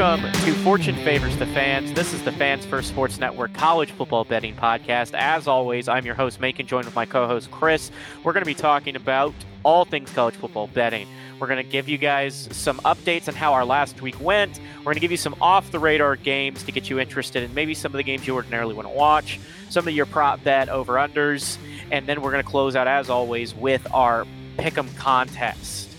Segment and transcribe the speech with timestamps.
[0.00, 1.92] Welcome to Fortune Favors the Fans.
[1.92, 5.12] This is the Fans First Sports Network college football betting podcast.
[5.12, 7.90] As always, I'm your host, Macon, joined with my co host, Chris.
[8.24, 11.06] We're going to be talking about all things college football betting.
[11.38, 14.58] We're going to give you guys some updates on how our last week went.
[14.78, 17.52] We're going to give you some off the radar games to get you interested in
[17.52, 20.70] maybe some of the games you ordinarily want to watch, some of your prop bet
[20.70, 21.58] over unders,
[21.92, 24.26] and then we're going to close out, as always, with our
[24.56, 25.89] pick 'em contest.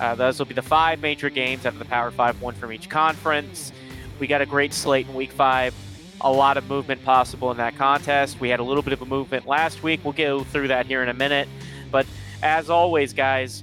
[0.00, 2.72] Uh, those will be the five major games out of the Power Five, one from
[2.72, 3.72] each conference.
[4.18, 5.74] We got a great slate in Week Five.
[6.22, 8.40] A lot of movement possible in that contest.
[8.40, 10.00] We had a little bit of a movement last week.
[10.02, 11.48] We'll go through that here in a minute.
[11.90, 12.06] But
[12.42, 13.62] as always, guys,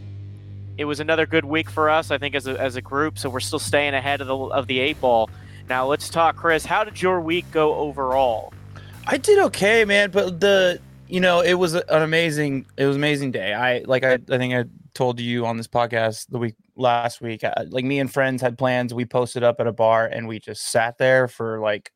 [0.78, 2.12] it was another good week for us.
[2.12, 3.18] I think as a, as a group.
[3.18, 5.30] So we're still staying ahead of the of the eight ball.
[5.70, 6.66] Now let's talk, Chris.
[6.66, 8.54] How did your week go overall?
[9.08, 10.12] I did okay, man.
[10.12, 13.54] But the you know it was an amazing it was amazing day.
[13.54, 17.44] I like I I think I told you on this podcast the week last week.
[17.44, 18.94] Uh, like me and friends had plans.
[18.94, 21.92] We posted up at a bar and we just sat there for like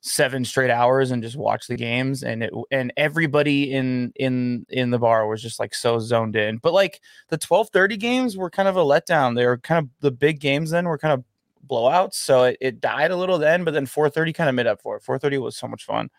[0.00, 2.22] seven straight hours and just watched the games.
[2.22, 6.58] And it and everybody in in in the bar was just like so zoned in.
[6.58, 9.36] But like the 1230 games were kind of a letdown.
[9.36, 11.24] They were kind of the big games then were kind of
[11.66, 12.14] blowouts.
[12.14, 14.96] So it, it died a little then but then 430 kind of made up for
[14.96, 15.02] it.
[15.02, 16.10] 430 was so much fun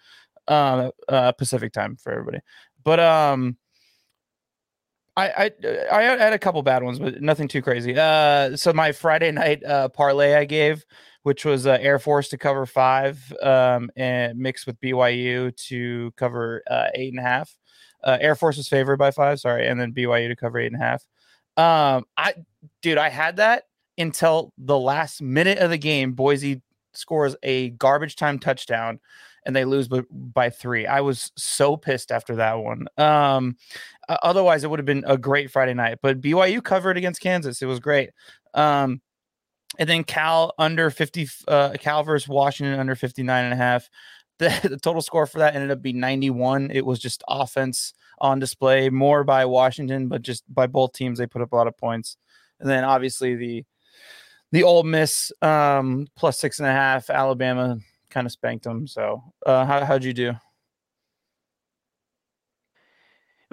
[0.48, 2.40] um uh pacific time for everybody.
[2.84, 3.58] But um
[5.16, 5.52] I, I
[5.92, 7.96] I had a couple bad ones, but nothing too crazy.
[7.96, 10.84] Uh, so my Friday night uh, parlay I gave,
[11.22, 16.64] which was uh, Air Force to cover five, um, and mixed with BYU to cover
[16.70, 17.56] uh, eight and a half.
[18.04, 20.82] Uh, Air Force was favored by five, sorry, and then BYU to cover eight and
[20.82, 21.04] a half.
[21.56, 22.34] Um, I,
[22.82, 23.64] dude, I had that
[23.98, 26.14] until the last minute of the game.
[26.14, 26.62] Boise
[26.94, 29.00] scores a garbage time touchdown
[29.46, 30.86] and they lose by, by three.
[30.86, 32.88] I was so pissed after that one.
[32.98, 33.58] Um,
[34.08, 36.00] otherwise, it would have been a great Friday night.
[36.02, 37.62] But BYU covered against Kansas.
[37.62, 38.12] It was great.
[38.54, 39.02] Um,
[39.80, 43.90] and then Cal under 50, uh, Cal versus Washington under 59 and a half.
[44.40, 46.72] The, the total score for that ended up being 91.
[46.72, 51.28] It was just offense on display, more by Washington, but just by both teams, they
[51.28, 52.18] put up a lot of points.
[52.60, 53.64] And then obviously the
[54.52, 57.78] the Ole Miss um, plus six and a half, Alabama
[58.14, 58.88] kind of spanked them.
[58.88, 60.34] So, uh, how how'd you do?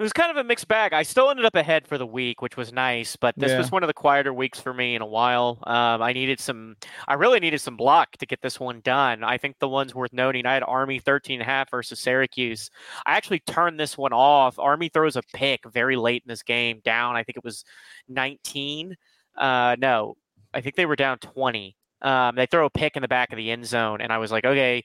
[0.01, 0.93] It was kind of a mixed bag.
[0.93, 3.59] I still ended up ahead for the week, which was nice, but this yeah.
[3.59, 5.59] was one of the quieter weeks for me in a while.
[5.67, 6.75] Um, I needed some,
[7.07, 9.23] I really needed some block to get this one done.
[9.23, 12.71] I think the ones worth noting, I had Army 13 and a half versus Syracuse.
[13.05, 14.57] I actually turned this one off.
[14.57, 17.63] Army throws a pick very late in this game, down, I think it was
[18.09, 18.95] 19.
[19.37, 20.15] Uh, no,
[20.51, 21.75] I think they were down 20.
[22.01, 24.31] Um, they throw a pick in the back of the end zone, and I was
[24.31, 24.83] like, okay,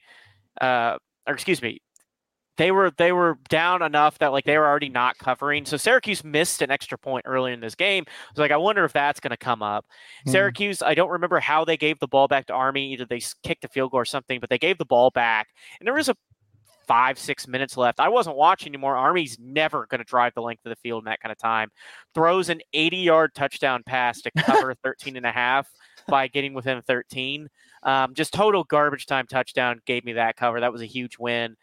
[0.61, 0.97] uh,
[1.27, 1.81] or excuse me,
[2.57, 5.65] they were they were down enough that like they were already not covering.
[5.65, 8.03] So Syracuse missed an extra point earlier in this game.
[8.07, 9.85] I was like, I wonder if that's going to come up.
[10.27, 10.31] Mm.
[10.31, 12.93] Syracuse, I don't remember how they gave the ball back to Army.
[12.93, 15.47] Either they kicked a field goal or something, but they gave the ball back,
[15.79, 16.15] and there was a
[16.87, 17.99] five six minutes left.
[17.99, 18.95] I wasn't watching anymore.
[18.95, 21.69] Army's never going to drive the length of the field in that kind of time.
[22.15, 25.69] Throws an 80 yard touchdown pass to cover 13 and a half
[26.07, 27.47] by getting within 13.
[27.83, 30.59] Um, just total garbage time touchdown gave me that cover.
[30.59, 31.55] That was a huge win.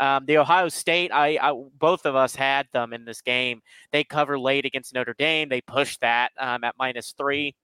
[0.00, 3.60] Um, the Ohio State, I, I, both of us had them in this game.
[3.90, 5.48] They cover late against Notre Dame.
[5.48, 7.54] They pushed that um, at minus three.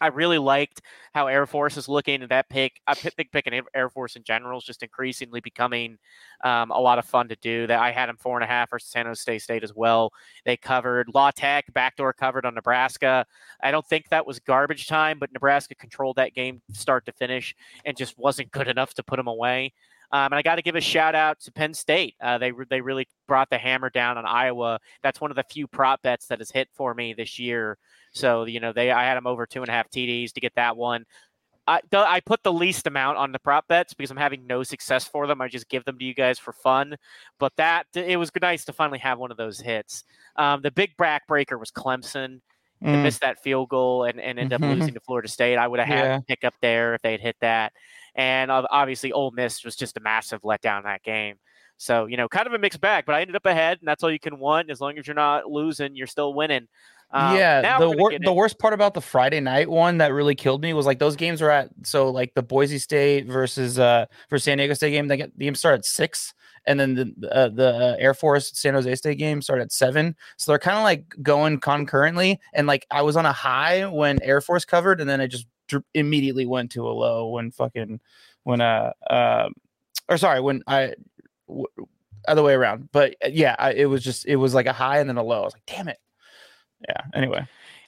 [0.00, 0.80] I really liked
[1.14, 2.22] how Air Force is looking.
[2.22, 5.98] At that pick, I think picking Air Force in general is just increasingly becoming
[6.44, 7.66] um, a lot of fun to do.
[7.66, 10.12] That I had them four and a half versus San Jose State as well.
[10.44, 13.26] They covered La Tech backdoor covered on Nebraska.
[13.62, 17.54] I don't think that was garbage time, but Nebraska controlled that game start to finish
[17.84, 19.72] and just wasn't good enough to put them away.
[20.12, 22.16] Um, and I got to give a shout out to Penn State.
[22.20, 24.78] Uh, they they really brought the hammer down on Iowa.
[25.02, 27.78] That's one of the few prop bets that has hit for me this year.
[28.12, 30.54] So you know they I had them over two and a half TDs to get
[30.56, 31.06] that one.
[31.66, 35.04] I, I put the least amount on the prop bets because I'm having no success
[35.06, 35.40] for them.
[35.40, 36.96] I just give them to you guys for fun.
[37.38, 40.04] But that it was nice to finally have one of those hits.
[40.36, 42.40] Um, the big backbreaker was Clemson.
[42.82, 42.86] Mm.
[42.86, 44.72] They missed that field goal and, and ended mm-hmm.
[44.72, 45.56] up losing to Florida State.
[45.56, 46.20] I would have had yeah.
[46.26, 47.72] pick up there if they had hit that.
[48.14, 51.36] And obviously, Ole Miss was just a massive letdown that game.
[51.78, 54.04] So, you know, kind of a mixed bag, but I ended up ahead, and that's
[54.04, 54.70] all you can want.
[54.70, 56.68] As long as you're not losing, you're still winning.
[57.10, 60.62] Um, yeah, the wor- the worst part about the Friday night one that really killed
[60.62, 64.38] me was like those games were at so like the Boise State versus uh for
[64.38, 65.08] San Diego State game.
[65.08, 66.32] They get the game started at six,
[66.66, 70.16] and then the uh, the uh, Air Force San Jose State game started at seven.
[70.38, 72.40] So they're kind of like going concurrently.
[72.54, 75.46] And like I was on a high when Air Force covered, and then I just
[75.94, 78.00] immediately went to a low when fucking
[78.44, 79.48] when uh uh
[80.08, 80.94] or sorry when I
[81.48, 81.66] w-
[82.26, 82.88] other way around.
[82.92, 85.22] But uh, yeah, I, it was just it was like a high and then a
[85.22, 85.42] low.
[85.42, 85.98] I was like, damn it.
[86.88, 87.00] Yeah.
[87.14, 87.46] Anyway,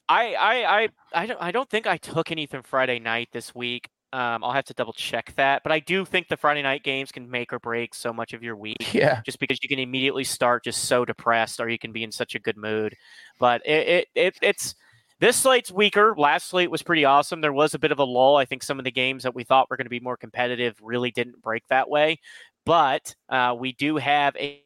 [0.08, 3.88] I I I I don't I don't think I took anything Friday night this week.
[4.12, 7.10] Um, I'll have to double check that, but I do think the Friday night games
[7.10, 8.94] can make or break so much of your week.
[8.94, 12.12] Yeah, just because you can immediately start just so depressed, or you can be in
[12.12, 12.94] such a good mood.
[13.40, 14.76] But it, it, it it's
[15.20, 16.14] this slate's weaker.
[16.16, 17.40] Last slate was pretty awesome.
[17.40, 18.36] There was a bit of a lull.
[18.36, 20.76] I think some of the games that we thought were going to be more competitive
[20.82, 22.18] really didn't break that way.
[22.66, 24.63] But uh, we do have a a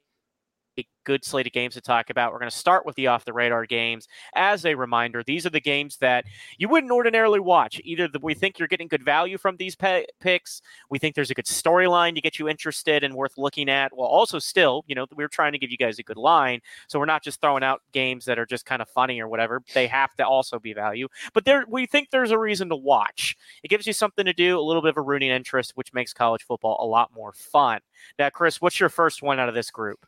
[1.08, 2.32] good slate of games to talk about.
[2.32, 4.06] We're going to start with the off the radar games.
[4.34, 6.26] As a reminder, these are the games that
[6.58, 7.80] you wouldn't ordinarily watch.
[7.82, 10.60] Either the, we think you're getting good value from these pe- picks,
[10.90, 13.96] we think there's a good storyline to get you interested and worth looking at.
[13.96, 16.60] Well, also, still, you know, we're trying to give you guys a good line.
[16.88, 19.62] So we're not just throwing out games that are just kind of funny or whatever.
[19.72, 21.08] They have to also be value.
[21.32, 23.34] But there, we think there's a reason to watch.
[23.62, 26.12] It gives you something to do, a little bit of a rooting interest, which makes
[26.12, 27.80] college football a lot more fun.
[28.18, 30.04] Now, Chris, what's your first one out of this group?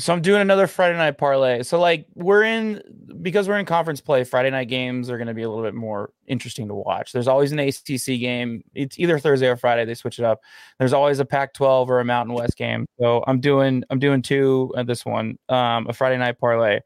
[0.00, 1.64] So I'm doing another Friday night parlay.
[1.64, 2.80] So like we're in
[3.20, 4.22] because we're in conference play.
[4.22, 7.10] Friday night games are going to be a little bit more interesting to watch.
[7.10, 8.62] There's always an ACC game.
[8.74, 9.84] It's either Thursday or Friday.
[9.84, 10.40] They switch it up.
[10.78, 12.86] There's always a Pac-12 or a Mountain West game.
[13.00, 15.36] So I'm doing I'm doing two at this one.
[15.48, 16.80] Um, a Friday night parlay.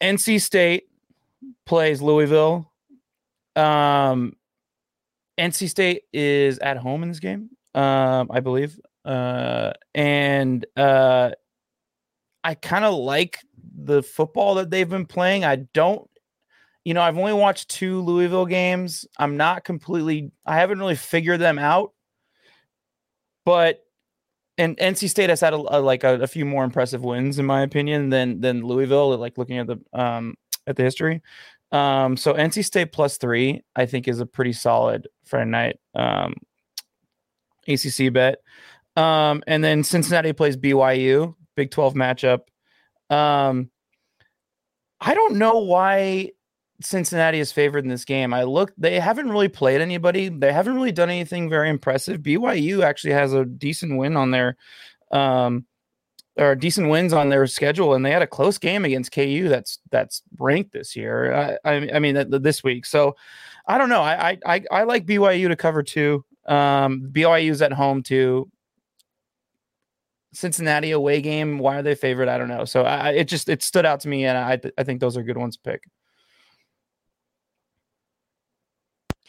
[0.00, 0.84] NC State
[1.66, 2.72] plays Louisville.
[3.54, 4.34] Um,
[5.38, 8.80] NC State is at home in this game, um, I believe.
[9.04, 11.30] Uh, and uh,
[12.44, 13.38] I kind of like
[13.76, 15.44] the football that they've been playing.
[15.44, 16.08] I don't,
[16.84, 19.06] you know, I've only watched two Louisville games.
[19.18, 21.92] I'm not completely, I haven't really figured them out.
[23.44, 23.80] But
[24.58, 27.46] and NC State has had a, a, like a, a, few more impressive wins in
[27.46, 29.16] my opinion than than Louisville.
[29.16, 30.34] Like looking at the um
[30.66, 31.22] at the history.
[31.70, 36.34] Um, so NC State plus three, I think, is a pretty solid Friday night um,
[37.66, 38.38] ACC bet.
[38.96, 41.34] Um, and then Cincinnati plays BYU.
[41.58, 42.42] Big 12 matchup.
[43.10, 43.68] Um,
[45.00, 46.30] I don't know why
[46.80, 48.32] Cincinnati is favored in this game.
[48.32, 50.28] I look, they haven't really played anybody.
[50.28, 52.20] They haven't really done anything very impressive.
[52.20, 54.56] BYU actually has a decent win on their,
[55.10, 55.66] um,
[56.36, 59.48] or decent wins on their schedule, and they had a close game against KU.
[59.48, 61.34] That's that's ranked this year.
[61.34, 62.86] I, I, I mean, this week.
[62.86, 63.16] So
[63.66, 64.02] I don't know.
[64.02, 66.24] I I I like BYU to cover two.
[66.46, 68.48] Um, BYU's at home too.
[70.32, 71.58] Cincinnati away game.
[71.58, 72.28] Why are they favorite?
[72.28, 72.64] I don't know.
[72.64, 75.22] So I, it just it stood out to me, and I I think those are
[75.22, 75.84] good ones to pick.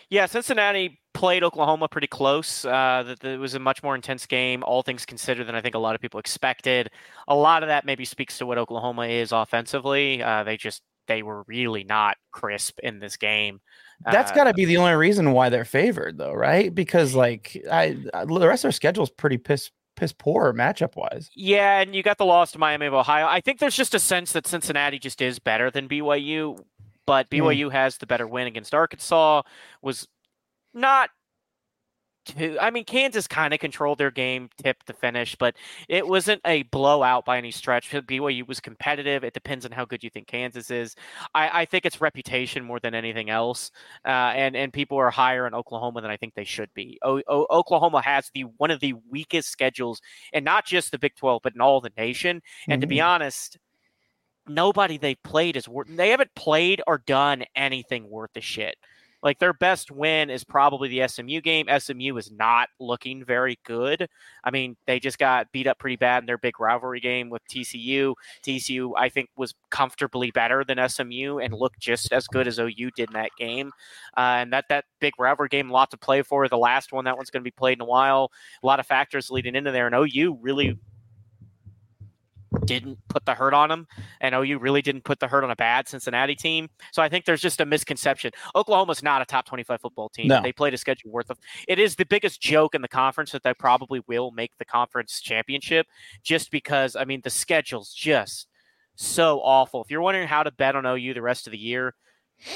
[0.09, 2.65] Yeah, Cincinnati played Oklahoma pretty close.
[2.65, 5.79] Uh, it was a much more intense game, all things considered, than I think a
[5.79, 6.89] lot of people expected.
[7.27, 10.23] A lot of that maybe speaks to what Oklahoma is offensively.
[10.23, 13.59] Uh, they just they were really not crisp in this game.
[14.03, 16.73] That's uh, got to be the only reason why they're favored, though, right?
[16.73, 19.69] Because like I, the rest of their schedule is pretty piss
[19.99, 21.29] piss poor matchup wise.
[21.35, 23.27] Yeah, and you got the loss to Miami of Ohio.
[23.27, 26.57] I think there's just a sense that Cincinnati just is better than BYU,
[27.05, 27.71] but BYU mm.
[27.73, 29.41] has the better win against Arkansas.
[29.81, 30.07] Was
[30.73, 31.09] not
[32.60, 35.56] I mean, Kansas kind of controlled their game tip to finish, but
[35.88, 37.89] it wasn't a blowout by any stretch.
[37.89, 39.24] BYU was competitive.
[39.24, 40.95] It depends on how good you think Kansas is.
[41.33, 43.71] I, I think it's reputation more than anything else,
[44.06, 47.00] uh, and and people are higher in Oklahoma than I think they should be.
[47.01, 50.01] O- o- Oklahoma has the one of the weakest schedules,
[50.33, 52.42] and not just the Big Twelve, but in all the nation.
[52.68, 52.81] And mm-hmm.
[52.81, 53.07] to be mm-hmm.
[53.07, 53.57] honest,
[54.47, 55.88] nobody they've played is worth.
[55.90, 58.76] They haven't played or done anything worth the shit.
[59.21, 61.68] Like their best win is probably the SMU game.
[61.78, 64.07] SMU is not looking very good.
[64.44, 67.42] I mean, they just got beat up pretty bad in their big rivalry game with
[67.47, 68.16] TCU.
[68.45, 72.92] TCU, I think, was comfortably better than SMU and looked just as good as OU
[72.95, 73.71] did in that game.
[74.16, 76.47] Uh, and that that big rivalry game, a lot to play for.
[76.47, 78.31] The last one, that one's going to be played in a while.
[78.64, 80.78] A lot of factors leading into there, and OU really
[82.66, 83.87] didn't put the hurt on them,
[84.21, 86.69] and OU really didn't put the hurt on a bad Cincinnati team.
[86.92, 88.31] So I think there's just a misconception.
[88.56, 90.28] Oklahoma's not a top 25 football team.
[90.28, 90.42] No.
[90.42, 91.37] They played a schedule worth of.
[91.68, 95.21] It is the biggest joke in the conference that they probably will make the conference
[95.21, 95.87] championship,
[96.23, 98.47] just because I mean the schedule's just
[98.95, 99.81] so awful.
[99.81, 101.95] If you're wondering how to bet on OU the rest of the year,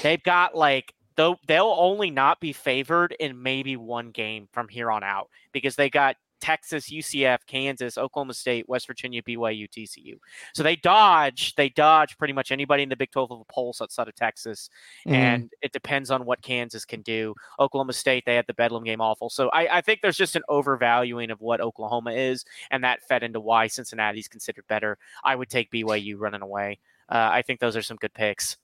[0.01, 4.91] they've got like though they'll only not be favored in maybe one game from here
[4.91, 10.15] on out because they got Texas, UCF, Kansas, Oklahoma State, West Virginia, BYU, TCU.
[10.53, 13.81] So they dodge, they dodge pretty much anybody in the Big 12 of a pulse
[13.81, 14.69] outside of Texas.
[15.07, 15.13] Mm.
[15.13, 17.33] And it depends on what Kansas can do.
[17.61, 19.29] Oklahoma State, they had the Bedlam game awful.
[19.29, 23.23] So I, I think there's just an overvaluing of what Oklahoma is, and that fed
[23.23, 24.97] into why Cincinnati's considered better.
[25.23, 26.79] I would take BYU running away.
[27.07, 28.57] Uh, I think those are some good picks.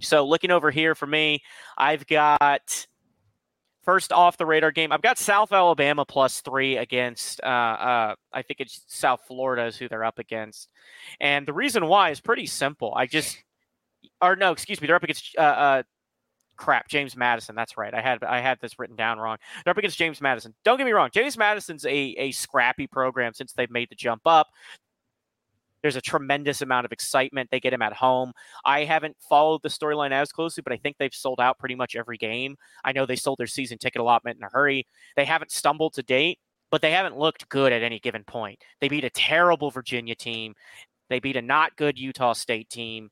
[0.00, 1.42] So looking over here for me,
[1.76, 2.86] I've got
[3.90, 8.42] First off the radar game, I've got South Alabama plus three against, uh, uh, I
[8.42, 10.68] think it's South Florida is who they're up against.
[11.18, 12.92] And the reason why is pretty simple.
[12.94, 13.42] I just,
[14.22, 15.82] or no, excuse me, they're up against uh, uh
[16.56, 17.56] crap, James Madison.
[17.56, 17.92] That's right.
[17.92, 19.38] I had I had this written down wrong.
[19.64, 20.54] They're up against James Madison.
[20.62, 21.10] Don't get me wrong.
[21.12, 24.46] James Madison's a a scrappy program since they've made the jump up.
[25.82, 27.50] There's a tremendous amount of excitement.
[27.50, 28.32] They get him at home.
[28.64, 31.96] I haven't followed the storyline as closely, but I think they've sold out pretty much
[31.96, 32.56] every game.
[32.84, 34.86] I know they sold their season ticket allotment in a hurry.
[35.16, 36.38] They haven't stumbled to date,
[36.70, 38.58] but they haven't looked good at any given point.
[38.80, 40.54] They beat a terrible Virginia team.
[41.08, 43.10] They beat a not good Utah State team.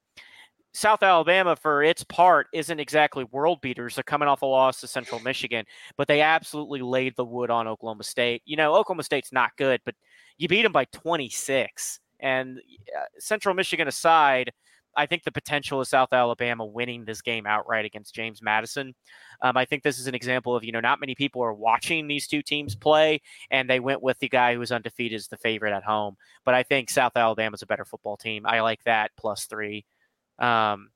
[0.74, 3.94] South Alabama, for its part, isn't exactly world beaters.
[3.94, 5.64] They're coming off a loss to Central Michigan,
[5.96, 8.42] but they absolutely laid the wood on Oklahoma State.
[8.44, 9.94] You know, Oklahoma State's not good, but
[10.36, 11.98] you beat them by 26.
[12.20, 14.52] And uh, Central Michigan aside,
[14.96, 18.94] I think the potential of South Alabama winning this game outright against James Madison.
[19.42, 22.08] Um, I think this is an example of, you know, not many people are watching
[22.08, 23.20] these two teams play,
[23.50, 26.16] and they went with the guy who was undefeated as the favorite at home.
[26.44, 28.44] But I think South Alabama is a better football team.
[28.44, 29.84] I like that plus three.
[30.38, 30.90] Um,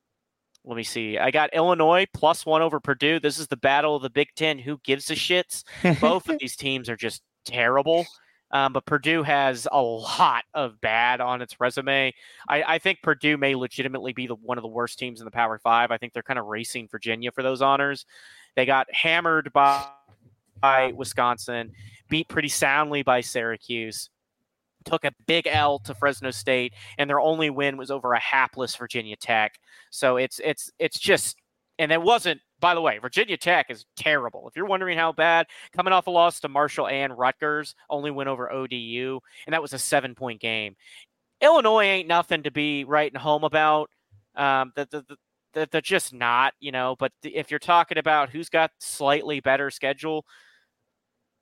[0.65, 1.17] let me see.
[1.17, 3.19] I got Illinois plus one over Purdue.
[3.19, 4.57] This is the battle of the Big Ten.
[4.59, 5.63] Who gives a shits?
[6.01, 8.05] Both of these teams are just terrible.
[8.53, 12.13] Um, but Purdue has a lot of bad on its resume.
[12.47, 15.31] I, I think Purdue may legitimately be the, one of the worst teams in the
[15.31, 15.91] Power Five.
[15.91, 18.05] I think they're kind of racing Virginia for those honors.
[18.55, 19.83] They got hammered by,
[20.61, 21.71] by Wisconsin,
[22.09, 24.09] beat pretty soundly by Syracuse
[24.83, 28.75] took a big L to Fresno State, and their only win was over a hapless
[28.75, 29.59] Virginia Tech.
[29.89, 31.37] So it's it's it's just,
[31.79, 32.41] and it wasn't.
[32.63, 34.47] By the way, Virginia Tech is terrible.
[34.47, 38.29] If you're wondering how bad, coming off a loss to Marshall and Rutgers, only win
[38.29, 40.77] over ODU, and that was a seven point game.
[41.41, 43.89] Illinois ain't nothing to be writing home about.
[44.35, 45.17] Um, the, the,
[45.53, 46.95] the, they're just not, you know.
[46.97, 50.23] But if you're talking about who's got slightly better schedule,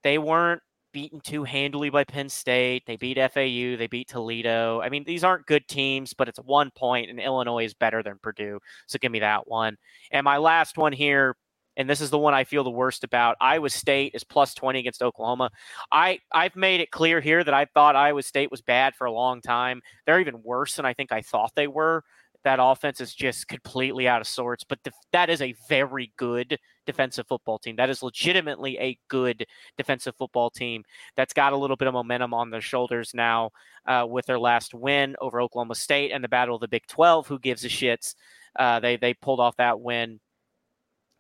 [0.02, 2.84] they weren't beaten too handily by Penn State.
[2.86, 3.78] They beat FAU.
[3.78, 4.82] They beat Toledo.
[4.82, 8.20] I mean, these aren't good teams, but it's one point, and Illinois is better than
[8.22, 8.60] Purdue.
[8.88, 9.78] So give me that one.
[10.12, 11.36] And my last one here,
[11.78, 13.38] and this is the one I feel the worst about.
[13.40, 15.52] Iowa State is plus 20 against Oklahoma.
[15.92, 19.12] I, I've made it clear here that I thought Iowa State was bad for a
[19.12, 19.82] long time.
[20.06, 22.04] They're even worse than I think I thought they were
[22.44, 24.64] that offense is just completely out of sorts.
[24.64, 27.76] But the, that is a very good defensive football team.
[27.76, 29.46] That is legitimately a good
[29.78, 30.84] defensive football team
[31.16, 33.52] that's got a little bit of momentum on their shoulders now
[33.86, 37.28] uh, with their last win over Oklahoma State and the Battle of the Big 12.
[37.28, 38.16] Who gives a shits?
[38.58, 40.20] Uh, they they pulled off that win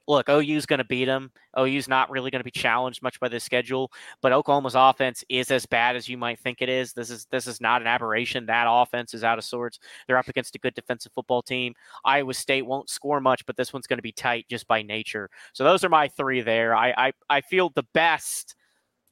[0.07, 1.31] look, OU's going to beat them.
[1.57, 3.91] OU's not really going to be challenged much by the schedule,
[4.21, 6.93] but Oklahoma's offense is as bad as you might think it is.
[6.93, 8.45] This is this is not an aberration.
[8.45, 9.79] That offense is out of sorts.
[10.07, 11.73] They're up against a good defensive football team.
[12.05, 15.29] Iowa State won't score much, but this one's going to be tight just by nature.
[15.53, 16.75] So those are my three there.
[16.75, 18.55] I I, I feel the best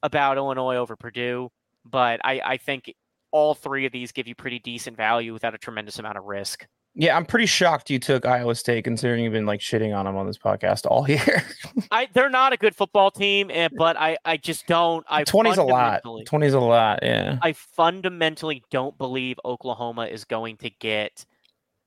[0.02, 1.50] about Illinois over Purdue,
[1.84, 2.94] but I, I think
[3.32, 6.66] all three of these give you pretty decent value without a tremendous amount of risk.
[7.00, 10.18] Yeah, I'm pretty shocked you took Iowa State, considering you've been like shitting on them
[10.18, 11.42] on this podcast all year.
[11.90, 15.02] I they're not a good football team, eh, but I I just don't.
[15.08, 16.02] I twenty's a lot.
[16.26, 16.98] Twenty's a lot.
[17.02, 17.38] Yeah.
[17.40, 21.24] I fundamentally don't believe Oklahoma is going to get.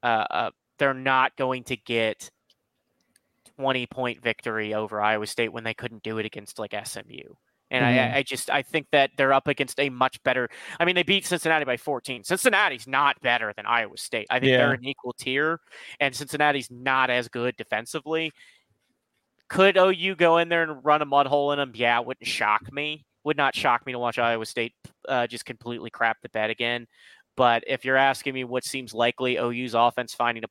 [0.01, 2.31] Uh, uh, they're not going to get
[3.57, 7.35] 20 point victory over Iowa State when they couldn't do it against like SMU.
[7.73, 8.13] And mm-hmm.
[8.13, 10.47] I, I just I think that they're up against a much better.
[10.79, 12.23] I mean, they beat Cincinnati by 14.
[12.23, 14.27] Cincinnati's not better than Iowa State.
[14.29, 14.57] I think yeah.
[14.57, 15.59] they're an equal tier,
[15.99, 18.31] and Cincinnati's not as good defensively.
[19.49, 21.71] Could OU go in there and run a mud hole in them?
[21.73, 23.05] Yeah, it wouldn't shock me.
[23.23, 24.73] Would not shock me to watch Iowa State
[25.09, 26.87] uh, just completely crap the bed again.
[27.35, 30.47] But if you're asking me what seems likely, OU's offense finding a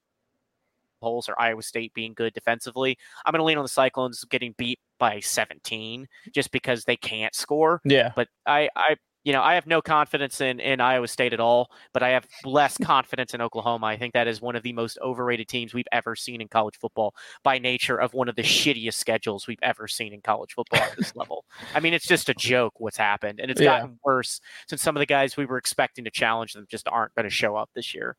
[1.02, 2.96] holes or Iowa State being good defensively.
[3.24, 7.34] I'm going to lean on the Cyclones getting beat by 17 just because they can't
[7.34, 7.80] score.
[7.84, 8.12] Yeah.
[8.14, 11.70] But I, I, you know, I have no confidence in, in Iowa State at all,
[11.92, 13.86] but I have less confidence in Oklahoma.
[13.86, 16.76] I think that is one of the most overrated teams we've ever seen in college
[16.78, 20.80] football by nature of one of the shittiest schedules we've ever seen in college football
[20.80, 21.44] at this level.
[21.74, 23.80] I mean, it's just a joke what's happened, and it's yeah.
[23.80, 27.14] gotten worse since some of the guys we were expecting to challenge them just aren't
[27.14, 28.16] going to show up this year.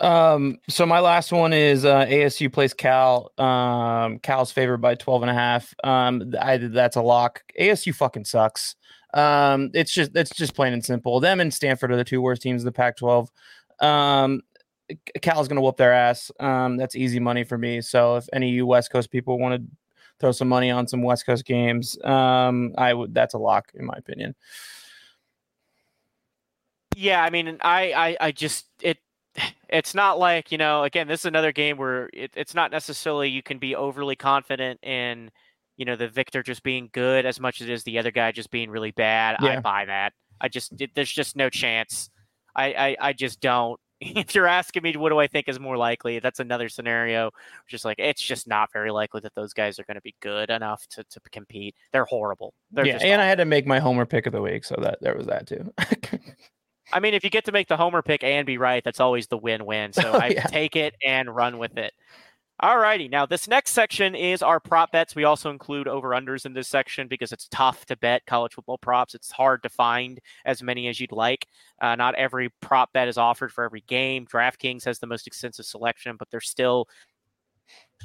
[0.00, 3.30] Um, so my last one is uh, ASU plays Cal.
[3.38, 5.74] Um, Cal's favored by 12 and a half.
[5.84, 7.42] Um, I, that's a lock.
[7.60, 8.74] ASU fucking sucks.
[9.14, 11.20] Um, it's just it's just plain and simple.
[11.20, 13.28] Them and Stanford are the two worst teams in the Pac-12.
[13.80, 14.42] Um,
[15.20, 16.30] Cal's gonna whoop their ass.
[16.40, 17.80] Um, that's easy money for me.
[17.82, 19.76] So if any of you West Coast people want to
[20.18, 23.14] throw some money on some West Coast games, um, I would.
[23.14, 24.34] That's a lock in my opinion.
[26.96, 28.98] Yeah, I mean, I, I, I just it
[29.68, 33.28] it's not like you know again this is another game where it, it's not necessarily
[33.28, 35.30] you can be overly confident in
[35.76, 38.30] you know the victor just being good as much as it is the other guy
[38.30, 39.56] just being really bad yeah.
[39.56, 42.10] i buy that i just it, there's just no chance
[42.54, 43.80] I, I i just don't
[44.16, 47.30] if you're asking me what do I think is more likely, that's another scenario.
[47.68, 50.50] Just like it's just not very likely that those guys are going to be good
[50.50, 51.76] enough to, to compete.
[51.92, 52.52] They're horrible.
[52.72, 53.20] They're yeah, and awful.
[53.20, 55.46] I had to make my homer pick of the week, so that there was that
[55.46, 55.72] too.
[56.92, 59.26] I mean, if you get to make the homer pick and be right, that's always
[59.26, 59.92] the win-win.
[59.92, 60.46] So oh, I yeah.
[60.46, 61.92] take it and run with it.
[62.60, 63.08] All righty.
[63.08, 65.16] Now, this next section is our prop bets.
[65.16, 68.78] We also include over unders in this section because it's tough to bet college football
[68.78, 69.16] props.
[69.16, 71.48] It's hard to find as many as you'd like.
[71.80, 74.26] Uh, not every prop bet is offered for every game.
[74.26, 76.86] DraftKings has the most extensive selection, but there's still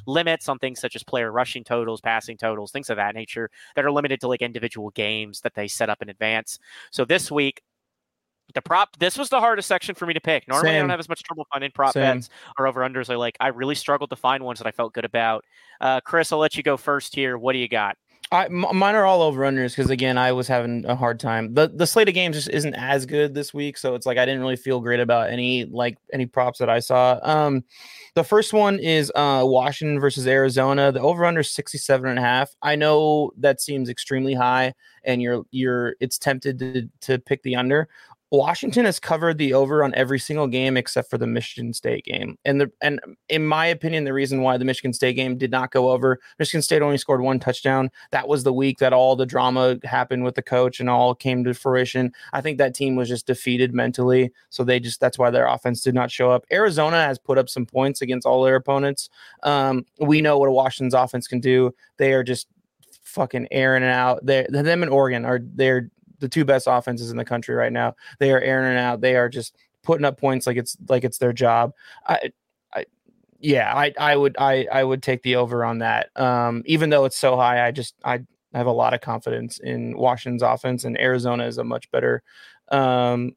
[0.07, 3.85] limits on things such as player rushing totals, passing totals, things of that nature that
[3.85, 6.57] are limited to like individual games that they set up in advance.
[6.91, 7.61] So this week,
[8.53, 10.75] the prop this was the hardest section for me to pick normally Same.
[10.77, 12.17] i don't have as much trouble finding prop Same.
[12.17, 14.93] bets or over unders i like i really struggled to find ones that i felt
[14.93, 15.43] good about
[15.81, 17.97] uh, chris i'll let you go first here what do you got
[18.31, 21.53] I, m- mine are all over unders because again I was having a hard time.
[21.53, 24.25] the The slate of games just isn't as good this week, so it's like I
[24.25, 27.19] didn't really feel great about any like any props that I saw.
[27.23, 27.63] Um,
[28.15, 30.91] the first one is uh Washington versus Arizona.
[30.91, 32.49] The over under 67 and a half.
[32.61, 34.73] I know that seems extremely high,
[35.05, 37.87] and you're you're it's tempted to to pick the under.
[38.31, 42.37] Washington has covered the over on every single game except for the Michigan State game.
[42.43, 45.71] And the and in my opinion, the reason why the Michigan State game did not
[45.71, 47.89] go over, Michigan State only scored one touchdown.
[48.11, 51.43] That was the week that all the drama happened with the coach and all came
[51.45, 52.11] to fruition.
[52.33, 54.31] I think that team was just defeated mentally.
[54.49, 56.45] So they just that's why their offense did not show up.
[56.51, 59.09] Arizona has put up some points against all their opponents.
[59.43, 61.73] Um, we know what a Washington's offense can do.
[61.95, 62.47] They are just
[63.03, 64.25] fucking airing it out.
[64.25, 65.89] They them and Oregon are they're
[66.19, 67.95] the two best offenses in the country right now.
[68.19, 69.01] They are airing out.
[69.01, 71.73] They are just putting up points like it's like it's their job.
[72.05, 72.31] I,
[72.73, 72.85] I
[73.39, 76.09] yeah, I I would I I would take the over on that.
[76.19, 78.21] Um, even though it's so high, I just I
[78.53, 82.23] have a lot of confidence in Washington's offense, and Arizona is a much better
[82.69, 83.35] um,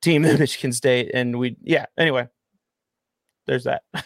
[0.00, 1.10] team than Michigan State.
[1.14, 1.86] And we yeah.
[1.98, 2.28] Anyway,
[3.46, 3.82] there's that.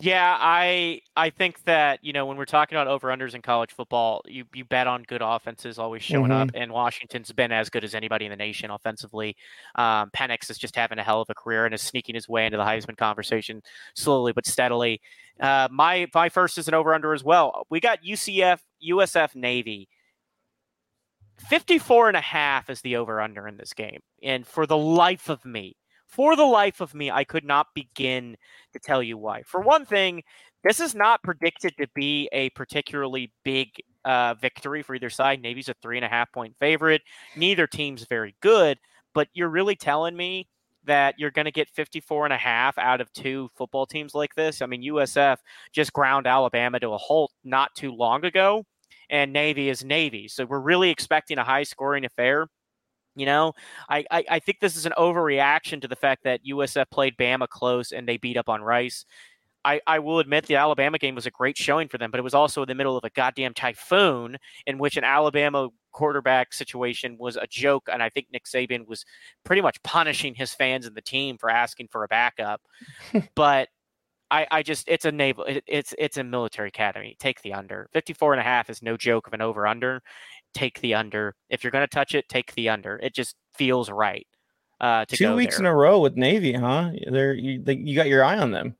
[0.00, 3.72] Yeah, I I think that you know when we're talking about over unders in college
[3.72, 6.48] football, you you bet on good offenses always showing mm-hmm.
[6.48, 9.36] up, and Washington's been as good as anybody in the nation offensively.
[9.74, 12.46] Um, Penix is just having a hell of a career and is sneaking his way
[12.46, 13.62] into the Heisman conversation
[13.94, 15.00] slowly but steadily.
[15.40, 17.66] Uh, my my first is an over under as well.
[17.70, 19.88] We got UCF USF Navy.
[21.48, 24.00] 54 and a half is the over under in this game.
[24.24, 25.76] And for the life of me,
[26.08, 28.36] for the life of me, I could not begin
[28.72, 29.42] to tell you why.
[29.42, 30.22] For one thing,
[30.64, 33.68] this is not predicted to be a particularly big
[34.04, 35.40] uh, victory for either side.
[35.42, 37.02] Navy's a three and a half point favorite.
[37.36, 38.78] Neither team's very good,
[39.14, 40.48] but you're really telling me
[40.84, 44.34] that you're going to get 54 and a half out of two football teams like
[44.34, 44.62] this.
[44.62, 45.36] I mean, USF
[45.72, 48.64] just ground Alabama to a halt not too long ago,
[49.10, 50.28] and Navy is Navy.
[50.28, 52.48] So we're really expecting a high scoring affair.
[53.18, 53.52] You know,
[53.88, 57.48] I, I, I think this is an overreaction to the fact that USF played Bama
[57.48, 59.04] close and they beat up on Rice.
[59.64, 62.22] I, I will admit the Alabama game was a great showing for them, but it
[62.22, 67.16] was also in the middle of a goddamn typhoon in which an Alabama quarterback situation
[67.18, 67.88] was a joke.
[67.92, 69.04] And I think Nick Saban was
[69.44, 72.62] pretty much punishing his fans and the team for asking for a backup.
[73.34, 73.68] but
[74.30, 77.16] I, I just it's a naval it, it's it's a military academy.
[77.18, 77.88] Take the under.
[77.92, 80.02] 54 and a half is no joke of an over under
[80.54, 81.34] take the under.
[81.48, 82.96] If you're going to touch it, take the under.
[82.96, 84.26] It just feels right.
[84.80, 85.66] Uh, Two weeks there.
[85.66, 86.90] in a row with Navy, huh?
[87.10, 88.76] There, you, you got your eye on them.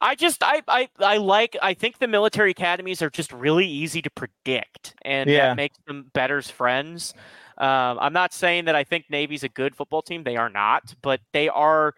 [0.00, 4.00] I just I, I I like I think the military academies are just really easy
[4.02, 5.48] to predict and yeah.
[5.48, 7.14] that makes them bettor's friends.
[7.58, 10.22] Um, I'm not saying that I think Navy's a good football team.
[10.22, 11.94] They are not, but they are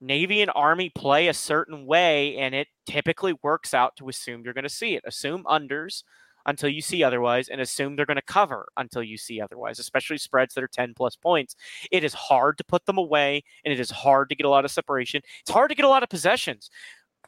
[0.00, 4.54] Navy and Army play a certain way and it typically works out to assume you're
[4.54, 5.04] going to see it.
[5.06, 6.02] Assume unders,
[6.50, 10.18] until you see otherwise and assume they're going to cover until you see otherwise, especially
[10.18, 11.56] spreads that are 10 plus points.
[11.90, 14.64] It is hard to put them away and it is hard to get a lot
[14.64, 15.22] of separation.
[15.40, 16.70] It's hard to get a lot of possessions.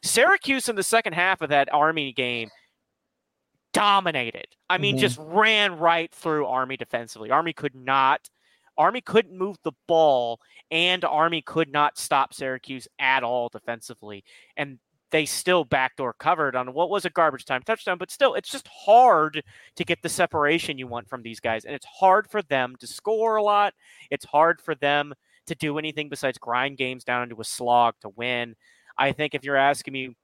[0.03, 2.49] Syracuse in the second half of that Army game
[3.73, 4.47] dominated.
[4.69, 5.01] I mean, mm-hmm.
[5.01, 7.31] just ran right through Army defensively.
[7.31, 8.29] Army could not.
[8.77, 10.39] Army couldn't move the ball,
[10.71, 14.23] and Army could not stop Syracuse at all defensively.
[14.57, 14.79] And
[15.13, 18.67] they still backdoor covered on what was a garbage time touchdown, but still, it's just
[18.67, 19.43] hard
[19.75, 21.65] to get the separation you want from these guys.
[21.65, 23.75] And it's hard for them to score a lot.
[24.09, 25.13] It's hard for them
[25.45, 28.55] to do anything besides grind games down into a slog to win.
[28.97, 30.15] I think if you're asking me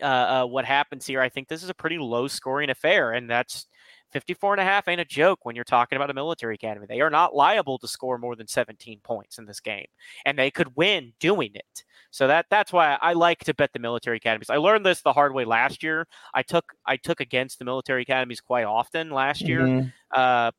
[0.00, 3.12] uh, uh, what happens here, I think this is a pretty low scoring affair.
[3.12, 3.66] And that's
[4.12, 6.86] 54 and a half ain't a joke when you're talking about a military academy.
[6.88, 9.86] They are not liable to score more than 17 points in this game,
[10.24, 11.84] and they could win doing it.
[12.10, 14.50] So that that's why I like to bet the military academies.
[14.50, 16.06] I learned this the hard way last year.
[16.34, 19.88] I took I took against the military academies quite often last year, mm-hmm.
[20.14, 20.50] uh,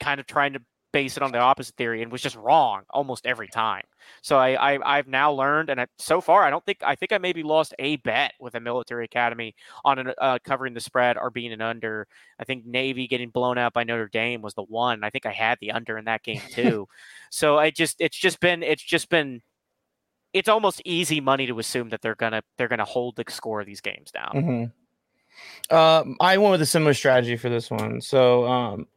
[0.00, 0.60] kind of trying to
[0.98, 3.84] base it on the opposite theory and was just wrong almost every time.
[4.20, 7.12] So I, I have now learned, and I, so far I don't think I think
[7.12, 11.16] I maybe lost a bet with a military academy on an, uh, covering the spread
[11.16, 12.08] or being an under.
[12.40, 15.04] I think Navy getting blown out by Notre Dame was the one.
[15.04, 16.88] I think I had the under in that game too.
[17.30, 19.40] so I just it's just been it's just been
[20.32, 23.66] it's almost easy money to assume that they're gonna they're gonna hold the score of
[23.66, 24.32] these games down.
[24.34, 24.64] Mm-hmm.
[25.70, 28.00] Uh, I went with a similar strategy for this one.
[28.00, 28.88] So um,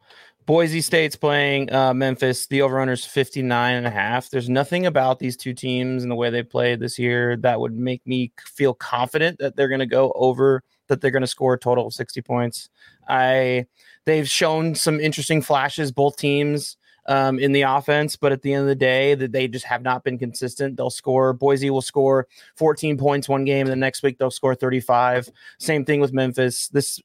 [0.46, 2.48] Boise State's playing uh, Memphis.
[2.48, 4.30] The over is 59 and a half.
[4.30, 7.76] There's nothing about these two teams and the way they played this year that would
[7.76, 11.54] make me feel confident that they're going to go over, that they're going to score
[11.54, 12.70] a total of 60 points.
[13.08, 13.66] I
[14.06, 18.64] they've shown some interesting flashes, both teams um, in the offense, but at the end
[18.64, 20.76] of the day, that they just have not been consistent.
[20.76, 21.34] They'll score.
[21.34, 25.30] Boise will score 14 points one game, and the next week they'll score 35.
[25.60, 26.68] Same thing with Memphis.
[26.70, 27.00] This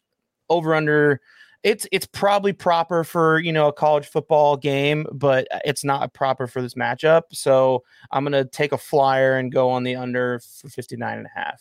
[0.48, 1.20] over under
[1.66, 6.14] it's it's probably proper for you know a college football game but uh, it's not
[6.14, 10.38] proper for this matchup so i'm gonna take a flyer and go on the under
[10.60, 11.60] for 59 and a half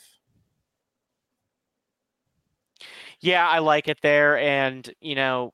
[3.20, 5.52] yeah i like it there and you know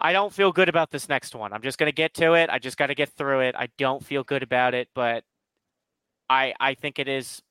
[0.00, 1.52] I don't feel good about this next one.
[1.52, 2.50] I'm just going to get to it.
[2.50, 3.56] I just got to get through it.
[3.58, 5.24] I don't feel good about it, but
[6.30, 7.42] I I think it is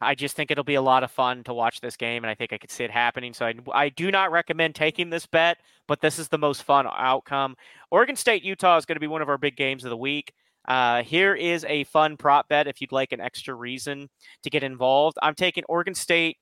[0.00, 2.34] I just think it'll be a lot of fun to watch this game, and I
[2.34, 3.32] think I could see it happening.
[3.32, 6.86] So I, I do not recommend taking this bet, but this is the most fun
[6.86, 7.56] outcome.
[7.90, 10.32] Oregon State Utah is going to be one of our big games of the week.
[10.68, 14.08] Uh, here is a fun prop bet if you'd like an extra reason
[14.42, 15.16] to get involved.
[15.22, 16.36] I'm taking Oregon State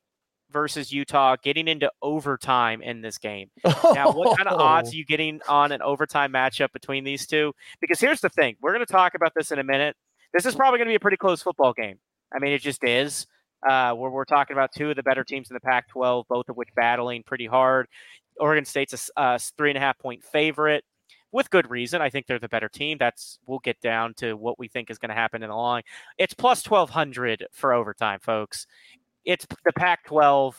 [0.51, 3.51] versus Utah getting into overtime in this game.
[3.65, 7.53] Now, what kind of odds are you getting on an overtime matchup between these two?
[7.81, 9.97] Because here's the thing we're going to talk about this in a minute.
[10.33, 11.99] This is probably going to be a pretty close football game.
[12.35, 13.27] I mean, it just is.
[13.69, 16.49] Uh, where we're talking about two of the better teams in the Pac 12, both
[16.49, 17.89] of which battling pretty hard.
[18.39, 20.85] Oregon State's a, a three and a half point favorite
[21.33, 22.01] with good reason.
[22.01, 22.99] I think they're the better team.
[23.01, 25.83] That's we'll get down to what we think is going to happen in the long.
[26.19, 28.69] It's plus twelve hundred for overtime, folks
[29.29, 30.55] it's the Pac-12.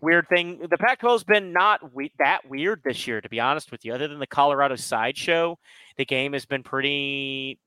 [0.00, 0.58] Weird thing.
[0.68, 3.94] The Pac-12's been not we- that weird this year, to be honest with you.
[3.94, 5.58] Other than the Colorado sideshow,
[5.96, 7.58] the game has been pretty.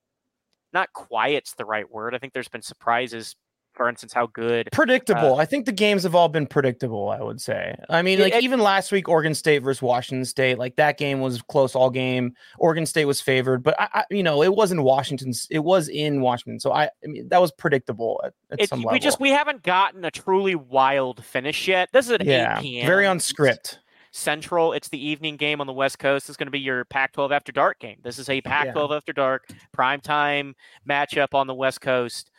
[0.73, 2.13] Not quiet's the right word.
[2.13, 3.35] I think there's been surprises
[3.77, 5.35] for instance, how good predictable.
[5.35, 7.09] Uh, I think the games have all been predictable.
[7.09, 7.75] I would say.
[7.89, 11.21] I mean, like it, even last week, Oregon State versus Washington State, like that game
[11.21, 12.33] was close all game.
[12.57, 15.47] Oregon State was favored, but I, I you know, it wasn't Washington's.
[15.51, 18.79] It was in Washington, so I, I mean, that was predictable at, at it, some
[18.79, 18.93] level.
[18.93, 21.89] We just we haven't gotten a truly wild finish yet.
[21.93, 22.87] This is an yeah, 8 p.m.
[22.87, 23.79] very on script.
[24.17, 24.73] Central.
[24.73, 26.27] It's the evening game on the West Coast.
[26.29, 27.97] It's going to be your Pac-12 after dark game.
[28.03, 28.95] This is a Pac-12 yeah.
[28.95, 30.55] after dark prime time
[30.87, 32.31] matchup on the West Coast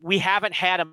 [0.00, 0.86] we haven't had a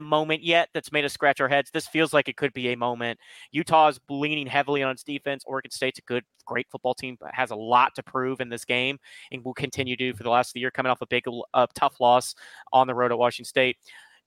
[0.00, 1.70] moment yet that's made us scratch our heads.
[1.70, 3.18] This feels like it could be a moment.
[3.52, 5.44] Utah is leaning heavily on its defense.
[5.46, 8.64] Oregon State's a good, great football team, but has a lot to prove in this
[8.64, 8.98] game
[9.30, 11.66] and will continue to for the last of the year, coming off a big, uh,
[11.74, 12.34] tough loss
[12.72, 13.76] on the road at Washington State.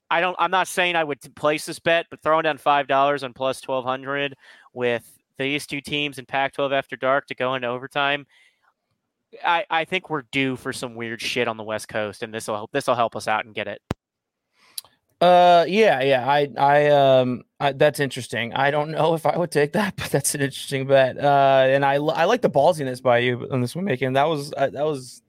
[0.09, 0.35] I don't.
[0.39, 3.61] I'm not saying I would place this bet, but throwing down five dollars on plus
[3.61, 4.35] twelve hundred
[4.73, 8.25] with these two teams in Pac-12 after dark to go into overtime
[9.43, 12.47] I, I think we're due for some weird shit on the West Coast, and this
[12.47, 12.71] will help.
[12.71, 13.81] this will help us out and get it.
[15.21, 16.29] Uh, yeah, yeah.
[16.29, 18.53] I, I, um, I, that's interesting.
[18.53, 21.17] I don't know if I would take that, but that's an interesting bet.
[21.17, 24.13] Uh, and I, I like the ballsiness by you on this one making.
[24.13, 25.21] That was, uh, that was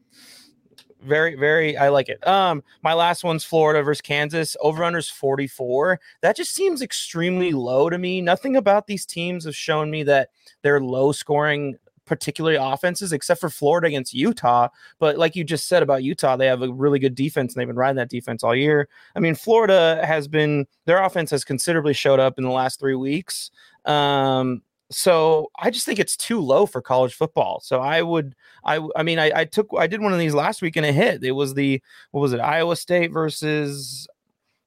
[1.06, 1.76] very, very.
[1.76, 2.26] I like it.
[2.26, 4.56] Um, my last one's Florida versus Kansas.
[4.60, 6.00] Over unders forty four.
[6.20, 8.20] That just seems extremely low to me.
[8.20, 10.30] Nothing about these teams have shown me that
[10.62, 14.68] they're low scoring particularly offenses, except for Florida against Utah.
[14.98, 17.66] But like you just said about Utah, they have a really good defense and they've
[17.66, 18.88] been riding that defense all year.
[19.16, 22.94] I mean, Florida has been their offense has considerably showed up in the last three
[22.94, 23.50] weeks.
[23.84, 27.60] Um, so I just think it's too low for college football.
[27.60, 30.62] So I would, I, I mean, I, I took, I did one of these last
[30.62, 31.24] week and it hit.
[31.24, 34.06] It was the, what was it, Iowa State versus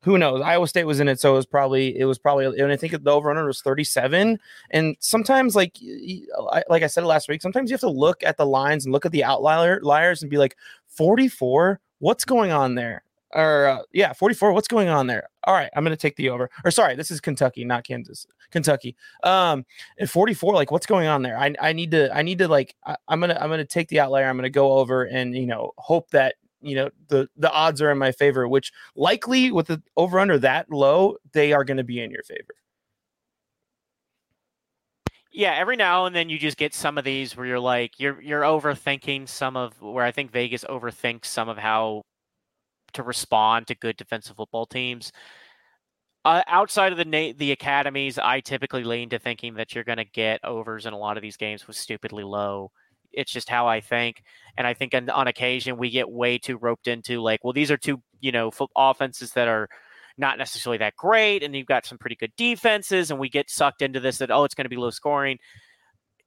[0.01, 0.41] who knows?
[0.41, 3.03] Iowa State was in it, so it was probably it was probably, and I think
[3.03, 4.39] the over under was thirty seven.
[4.71, 5.77] And sometimes, like
[6.69, 9.05] like I said last week, sometimes you have to look at the lines and look
[9.05, 10.55] at the outlier liars and be like,
[10.87, 13.03] forty four, what's going on there?
[13.33, 15.29] Or uh, yeah, forty four, what's going on there?
[15.43, 16.49] All right, I'm gonna take the over.
[16.65, 18.95] Or sorry, this is Kentucky, not Kansas, Kentucky.
[19.23, 19.65] Um,
[19.99, 21.37] at forty four, like what's going on there?
[21.37, 23.99] I I need to I need to like I, I'm gonna I'm gonna take the
[23.99, 24.27] outlier.
[24.27, 27.91] I'm gonna go over and you know hope that you know the the odds are
[27.91, 31.83] in my favor which likely with the over under that low they are going to
[31.83, 32.53] be in your favor
[35.31, 38.21] yeah every now and then you just get some of these where you're like you're
[38.21, 42.01] you're overthinking some of where i think vegas overthinks some of how
[42.93, 45.11] to respond to good defensive football teams
[46.25, 49.97] Uh, outside of the na- the academies, I typically lean to thinking that you're going
[49.99, 52.71] to get overs in a lot of these games with stupidly low.
[53.13, 54.21] It's just how I think,
[54.57, 57.71] and I think on, on occasion we get way too roped into like, well, these
[57.71, 59.69] are two you know offenses that are
[60.17, 63.81] not necessarily that great, and you've got some pretty good defenses, and we get sucked
[63.81, 65.37] into this that oh, it's going to be low scoring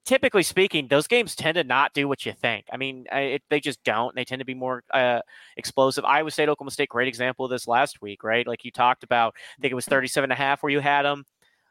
[0.04, 2.66] typically speaking, those games tend to not do what you think.
[2.72, 4.14] I mean, it, they just don't.
[4.14, 5.20] They tend to be more uh,
[5.56, 6.04] explosive.
[6.04, 8.46] Iowa State, Oklahoma State, great example of this last week, right?
[8.46, 11.02] Like you talked about, I think it was 37 and a half where you had
[11.02, 11.24] them.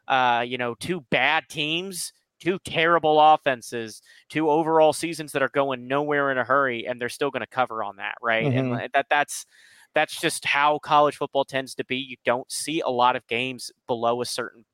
[0.08, 5.86] Uh, you know, two bad teams, two terrible offenses, two overall seasons that are going
[5.86, 8.46] nowhere in a hurry, and they're still going to cover on that, right?
[8.46, 8.72] Mm-hmm.
[8.72, 9.46] And that that's
[9.94, 11.96] that's just how college football tends to be.
[11.96, 14.64] You don't see a lot of games below a certain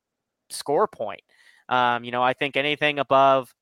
[0.49, 1.21] score point.
[1.69, 3.53] Um, you know, I think anything above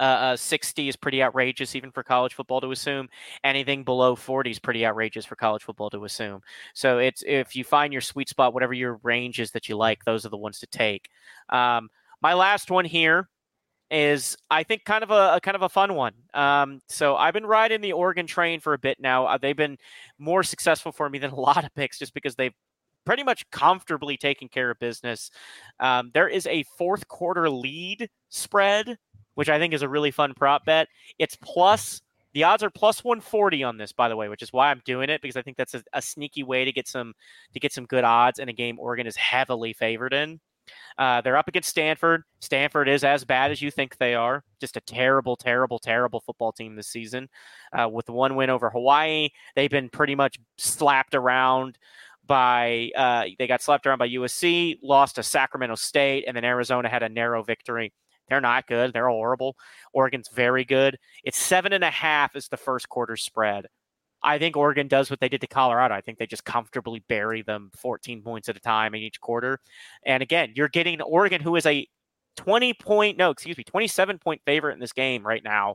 [0.00, 3.08] uh, uh, 60 is pretty outrageous, even for college football to assume.
[3.44, 6.40] Anything below 40 is pretty outrageous for college football to assume.
[6.74, 10.04] So it's if you find your sweet spot, whatever your range is that you like,
[10.04, 11.10] those are the ones to take.
[11.50, 11.90] Um,
[12.22, 13.28] my last one here
[13.90, 16.14] is I think kind of a, a kind of a fun one.
[16.32, 19.26] Um, so I've been riding the Oregon train for a bit now.
[19.26, 19.76] Uh, they've been
[20.18, 22.54] more successful for me than a lot of picks just because they've
[23.04, 25.30] pretty much comfortably taking care of business.
[25.78, 28.98] Um, there is a fourth quarter lead spread,
[29.34, 30.88] which I think is a really fun prop bet.
[31.18, 34.70] It's plus the odds are plus 140 on this, by the way, which is why
[34.70, 37.14] I'm doing it because I think that's a, a sneaky way to get some
[37.54, 40.40] to get some good odds in a game Oregon is heavily favored in.
[40.98, 42.22] Uh, they're up against Stanford.
[42.40, 44.44] Stanford is as bad as you think they are.
[44.60, 47.28] Just a terrible, terrible, terrible football team this season.
[47.72, 51.78] Uh, with one win over Hawaii, they've been pretty much slapped around
[52.30, 56.88] by uh, they got slapped around by USC, lost to Sacramento State, and then Arizona
[56.88, 57.92] had a narrow victory.
[58.28, 58.92] They're not good.
[58.92, 59.56] They're horrible.
[59.92, 60.96] Oregon's very good.
[61.24, 63.66] It's seven and a half is the first quarter spread.
[64.22, 65.92] I think Oregon does what they did to Colorado.
[65.92, 69.58] I think they just comfortably bury them 14 points at a time in each quarter.
[70.06, 71.84] And again, you're getting Oregon, who is a
[72.36, 75.74] 20 point, no, excuse me, 27 point favorite in this game right now.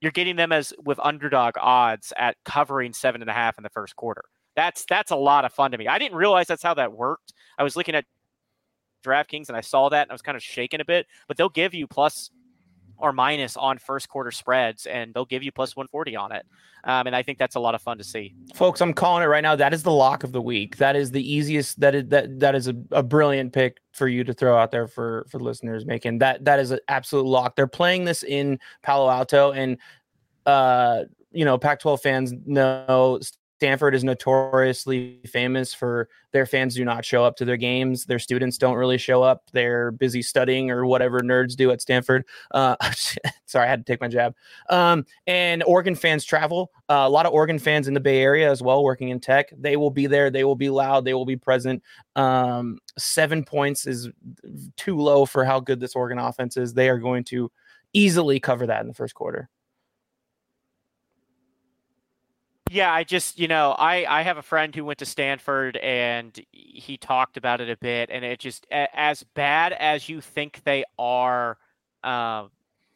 [0.00, 3.70] You're getting them as with underdog odds at covering seven and a half in the
[3.70, 4.24] first quarter.
[4.58, 5.86] That's that's a lot of fun to me.
[5.86, 7.32] I didn't realize that's how that worked.
[7.58, 8.04] I was looking at
[9.04, 11.48] DraftKings and I saw that and I was kind of shaking a bit, but they'll
[11.48, 12.32] give you plus
[12.96, 16.44] or minus on first quarter spreads and they'll give you plus 140 on it.
[16.82, 18.34] Um, and I think that's a lot of fun to see.
[18.52, 19.54] Folks, I'm calling it right now.
[19.54, 20.78] That is the lock of the week.
[20.78, 24.24] That is the easiest that is that that is a, a brilliant pick for you
[24.24, 26.18] to throw out there for for listeners making.
[26.18, 27.54] That that is an absolute lock.
[27.54, 29.78] They're playing this in Palo Alto and
[30.46, 33.20] uh you know, Pac-12 fans know
[33.58, 38.04] Stanford is notoriously famous for their fans do not show up to their games.
[38.04, 39.50] Their students don't really show up.
[39.52, 42.24] They're busy studying or whatever nerds do at Stanford.
[42.52, 42.76] Uh,
[43.46, 44.36] sorry, I had to take my jab.
[44.70, 46.70] Um, and Oregon fans travel.
[46.88, 49.52] Uh, a lot of Oregon fans in the Bay Area as well, working in tech.
[49.58, 50.30] They will be there.
[50.30, 51.04] They will be loud.
[51.04, 51.82] They will be present.
[52.14, 54.08] Um, seven points is
[54.76, 56.74] too low for how good this Oregon offense is.
[56.74, 57.50] They are going to
[57.92, 59.50] easily cover that in the first quarter.
[62.70, 66.38] Yeah, I just, you know, I I have a friend who went to Stanford and
[66.52, 70.84] he talked about it a bit and it just as bad as you think they
[70.98, 71.58] are
[72.04, 72.44] uh,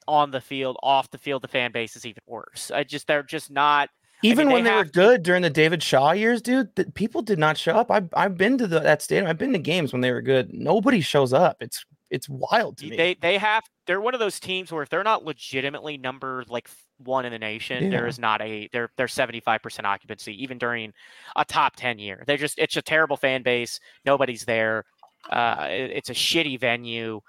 [0.07, 2.71] on the field, off the field the fan base is even worse.
[2.73, 3.91] I just they're just not
[4.23, 6.85] even I mean, when they, they were good during the David Shaw years, dude, the,
[6.93, 7.91] people did not show up.
[7.91, 9.29] I've I've been to the, that stadium.
[9.29, 10.53] I've been to games when they were good.
[10.53, 11.57] Nobody shows up.
[11.61, 12.97] It's it's wild to me.
[12.97, 16.69] They they have they're one of those teams where if they're not legitimately number like
[17.05, 17.91] one in the nation, yeah.
[17.91, 20.93] there is not a they're they're 75% occupancy even during
[21.37, 22.25] a top 10 year.
[22.27, 23.81] They're just it's a terrible fan base.
[24.05, 24.85] Nobody's there.
[25.31, 27.21] Uh, it, it's a shitty venue.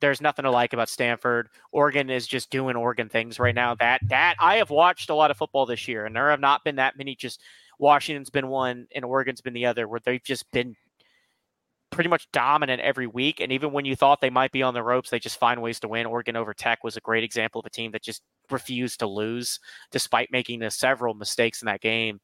[0.00, 1.48] There's nothing to like about Stanford.
[1.72, 3.74] Oregon is just doing Oregon things right now.
[3.76, 6.64] That that I have watched a lot of football this year, and there have not
[6.64, 7.14] been that many.
[7.14, 7.40] Just
[7.78, 10.76] Washington's been one, and Oregon's been the other, where they've just been
[11.90, 13.40] pretty much dominant every week.
[13.40, 15.80] And even when you thought they might be on the ropes, they just find ways
[15.80, 16.06] to win.
[16.06, 19.60] Oregon over Tech was a great example of a team that just refused to lose
[19.90, 22.20] despite making the several mistakes in that game.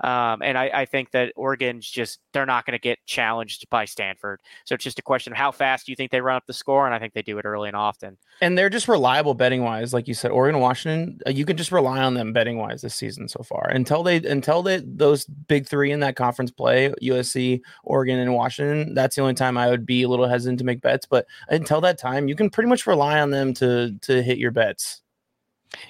[0.00, 3.84] Um, and I, I, think that Oregon's just they're not going to get challenged by
[3.84, 4.40] Stanford.
[4.64, 6.52] So it's just a question of how fast do you think they run up the
[6.52, 8.16] score, and I think they do it early and often.
[8.40, 10.30] And they're just reliable betting wise, like you said.
[10.30, 13.68] Oregon, Washington, uh, you can just rely on them betting wise this season so far.
[13.70, 18.94] Until they until they those big three in that conference play, USC, Oregon, and Washington.
[18.94, 21.06] That's the only time I would be a little hesitant to make bets.
[21.06, 24.52] But until that time, you can pretty much rely on them to to hit your
[24.52, 25.02] bets.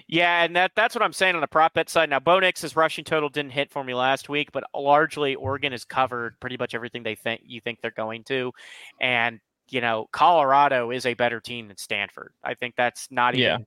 [0.06, 2.10] Yeah, and that that's what I'm saying on the prop bet side.
[2.10, 5.84] Now, Bo Nix's rushing total didn't hit for me last week, but largely Oregon has
[5.84, 8.52] covered pretty much everything they think you think they're going to,
[9.00, 12.32] and you know Colorado is a better team than Stanford.
[12.42, 13.66] I think that's not even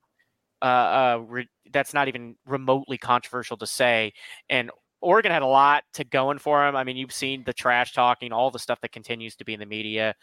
[0.61, 0.61] yeah.
[0.61, 4.13] uh, uh re- that's not even remotely controversial to say.
[4.49, 4.71] And
[5.01, 6.75] Oregon had a lot to going for them.
[6.75, 9.59] I mean, you've seen the trash talking, all the stuff that continues to be in
[9.59, 10.15] the media.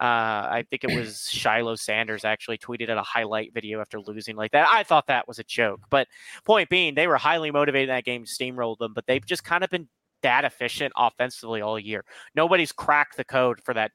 [0.00, 4.36] Uh, I think it was Shiloh Sanders actually tweeted at a highlight video after losing
[4.36, 4.68] like that.
[4.70, 6.08] I thought that was a joke, but
[6.44, 9.62] point being, they were highly motivated in that game, steamrolled them, but they've just kind
[9.62, 9.88] of been
[10.22, 12.04] that efficient offensively all year.
[12.34, 13.92] Nobody's cracked the code for that.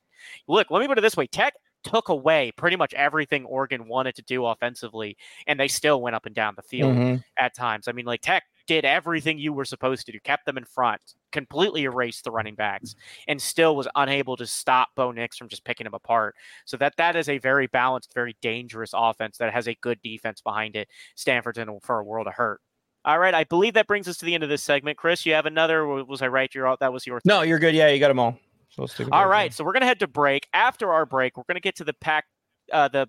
[0.47, 4.15] Look, let me put it this way: Tech took away pretty much everything Oregon wanted
[4.15, 7.15] to do offensively, and they still went up and down the field mm-hmm.
[7.37, 7.87] at times.
[7.87, 11.01] I mean, like Tech did everything you were supposed to do, kept them in front,
[11.31, 12.95] completely erased the running backs,
[13.27, 16.35] and still was unable to stop Bo Nix from just picking them apart.
[16.65, 20.41] So that that is a very balanced, very dangerous offense that has a good defense
[20.41, 20.87] behind it.
[21.15, 22.61] Stanford's in for a world of hurt.
[23.05, 24.97] All right, I believe that brings us to the end of this segment.
[24.97, 25.87] Chris, you have another?
[25.87, 26.53] Was I right?
[26.53, 27.21] You're that was your.
[27.23, 27.73] No, you're good.
[27.73, 28.37] Yeah, you got them all.
[28.69, 30.47] So all right, so we're gonna head to break.
[30.53, 32.25] After our break, we're gonna get to the Pac
[32.71, 33.07] uh, the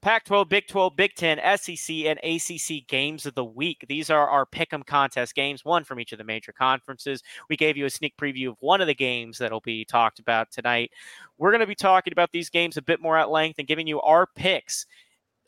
[0.00, 3.84] Pac-12, Big 12, Big 10, SEC, and ACC games of the week.
[3.88, 7.22] These are our pick'em contest games, one from each of the major conferences.
[7.48, 10.50] We gave you a sneak preview of one of the games that'll be talked about
[10.50, 10.92] tonight.
[11.38, 13.86] We're going to be talking about these games a bit more at length and giving
[13.86, 14.86] you our picks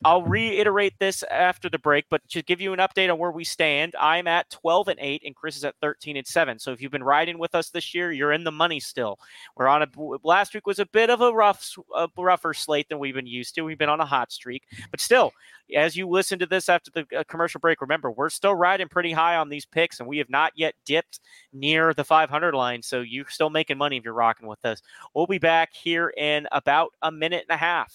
[0.02, 3.44] I'll reiterate this after the break, but to give you an update on where we
[3.44, 6.58] stand, I'm at 12 and 8, and Chris is at 13 and 7.
[6.58, 9.18] So if you've been riding with us this year, you're in the money still.
[9.56, 9.88] We're on a
[10.24, 13.54] last week was a bit of a rough, a rougher slate than we've been used
[13.56, 13.62] to.
[13.62, 15.32] We've been on a hot streak, but still,
[15.76, 19.12] as you listen to this after the uh, commercial break, remember we're still riding pretty
[19.12, 21.20] high on these picks, and we have not yet dipped
[21.52, 22.82] near the 500 line.
[22.82, 24.80] So you're still making money if you're rocking with us.
[25.14, 27.94] We'll be back here in about a minute and a half.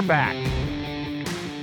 [0.00, 0.34] We're back.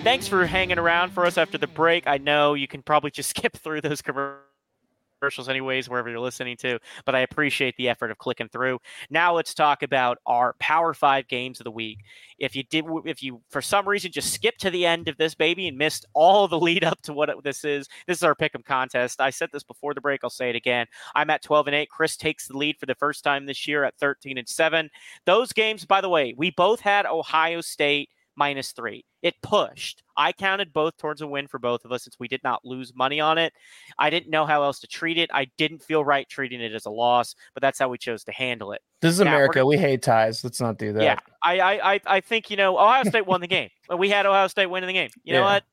[0.04, 2.06] Thanks for hanging around for us after the break.
[2.06, 6.78] I know you can probably just skip through those commercials anyways wherever you're listening to
[7.04, 8.78] but i appreciate the effort of clicking through.
[9.10, 11.98] Now let's talk about our power five games of the week.
[12.38, 15.34] If you did if you for some reason just skipped to the end of this
[15.34, 18.64] baby and missed all the lead up to what this is this is our pick'em
[18.64, 19.20] contest.
[19.20, 20.86] I said this before the break i'll say it again.
[21.16, 23.84] I'm at 12 and 8 chris takes the lead for the first time this year
[23.84, 24.92] at 13 and 7
[25.26, 29.04] those games by the way we both had ohio state minus three.
[29.22, 30.04] It pushed.
[30.16, 32.94] I counted both towards a win for both of us since we did not lose
[32.96, 33.54] money on it.
[34.00, 35.30] I didn't know how else to treat it.
[35.34, 38.32] I didn't feel right treating it as a loss, but that's how we chose to
[38.32, 38.82] handle it.
[39.02, 39.66] This is now, America.
[39.66, 40.44] We hate ties.
[40.44, 41.04] Let's not do that.
[41.04, 43.70] Yeah, I, I, I think you know Ohio State won the game.
[43.98, 45.10] We had Ohio State winning the game.
[45.24, 45.64] You know what?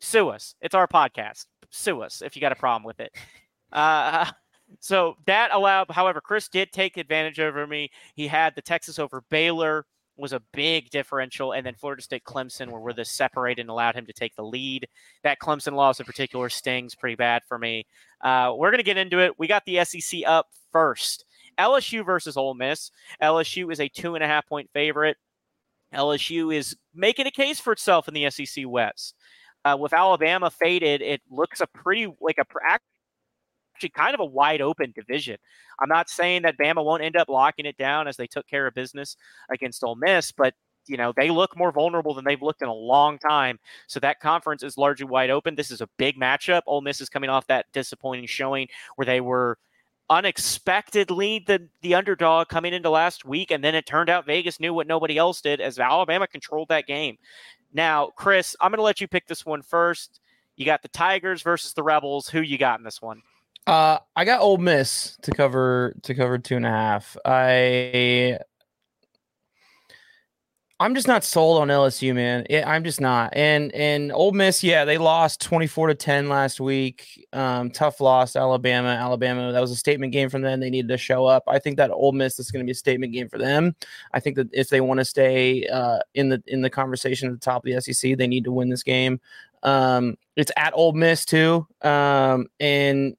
[0.00, 0.56] Sue us.
[0.60, 1.46] It's our podcast.
[1.70, 3.14] Sue us if you got a problem with it.
[3.70, 4.26] Uh,
[4.80, 5.90] so that allowed.
[5.90, 7.90] However, Chris did take advantage over me.
[8.16, 12.70] He had the Texas over Baylor was a big differential, and then Florida State Clemson
[12.70, 14.86] were where this separated and allowed him to take the lead.
[15.22, 17.86] That Clemson loss in particular stings pretty bad for me.
[18.20, 19.38] Uh, we're going to get into it.
[19.38, 21.24] We got the SEC up first.
[21.58, 22.90] LSU versus Ole Miss.
[23.22, 25.16] LSU is a two and a half point favorite.
[25.94, 29.14] LSU is making a case for itself in the SEC West.
[29.64, 32.44] Uh, with Alabama faded, it looks a pretty like a
[33.82, 35.36] actually kind of a wide open division.
[35.80, 38.66] I'm not saying that Bama won't end up locking it down as they took care
[38.66, 39.16] of business
[39.50, 40.54] against Ole Miss, but
[40.86, 43.58] you know they look more vulnerable than they've looked in a long time.
[43.88, 45.54] So that conference is largely wide open.
[45.54, 46.62] This is a big matchup.
[46.66, 49.58] Ole Miss is coming off that disappointing showing where they were
[50.10, 54.74] unexpectedly the the underdog coming into last week, and then it turned out Vegas knew
[54.74, 57.16] what nobody else did as Alabama controlled that game.
[57.72, 60.20] Now, Chris, I'm going to let you pick this one first.
[60.56, 62.28] You got the Tigers versus the Rebels.
[62.28, 63.22] Who you got in this one?
[63.66, 67.16] Uh, I got Ole Miss to cover to cover two and a half.
[67.24, 68.38] I
[70.82, 72.44] I'm just not sold on LSU, man.
[72.66, 73.32] I'm just not.
[73.36, 77.24] And and Ole Miss, yeah, they lost 24 to 10 last week.
[77.32, 78.88] Um, tough loss, Alabama.
[78.88, 80.58] Alabama, that was a statement game from them.
[80.58, 81.44] They needed to show up.
[81.46, 83.76] I think that Ole Miss is going to be a statement game for them.
[84.12, 87.34] I think that if they want to stay uh, in the in the conversation at
[87.34, 89.20] the top of the SEC, they need to win this game.
[89.62, 91.64] Um, it's at Ole Miss too.
[91.82, 93.16] Um, and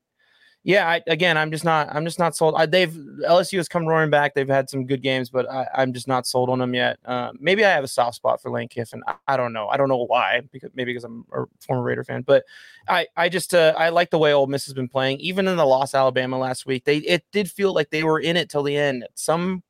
[0.65, 1.93] yeah, I, again, I'm just not.
[1.93, 2.55] I'm just not sold.
[2.55, 4.34] I, they've LSU has come roaring back.
[4.34, 6.99] They've had some good games, but I, am just not sold on them yet.
[7.03, 9.03] Uh, maybe I have a soft spot for Lane Kiffin.
[9.05, 9.68] I, I, don't know.
[9.68, 10.41] I don't know why.
[10.53, 12.45] Because maybe because I'm a former Raider fan, but
[12.88, 15.20] I I just uh, I like the way Ole Miss has been playing.
[15.20, 18.38] Even in the loss Alabama last week, they it did feel like they were in
[18.38, 19.05] it till the end.
[19.16, 19.64] Some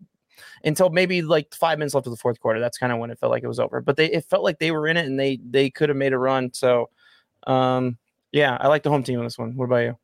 [0.63, 2.59] until maybe like five minutes left of the fourth quarter.
[2.59, 3.81] That's kind of when it felt like it was over.
[3.81, 6.13] But they it felt like they were in it and they they could have made
[6.13, 6.53] a run.
[6.53, 6.91] So,
[7.47, 7.97] um,
[8.31, 9.55] yeah, I like the home team on this one.
[9.55, 9.97] What about you?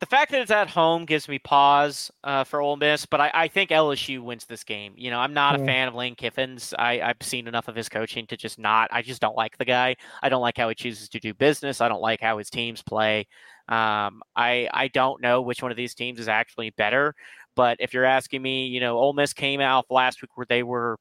[0.00, 3.30] The fact that it's at home gives me pause uh, for Ole Miss, but I,
[3.32, 4.92] I, think LSU wins this game.
[4.96, 6.74] You know, I'm not a fan of Lane Kiffin's.
[6.78, 8.88] I, I've seen enough of his coaching to just not.
[8.92, 9.94] I just don't like the guy.
[10.22, 11.80] I don't like how he chooses to do business.
[11.80, 13.26] I don't like how his teams play.
[13.68, 17.14] Um, I I don't know which one of these teams is actually better.
[17.54, 20.64] But if you're asking me, you know, Ole Miss came out last week where they
[20.64, 20.98] were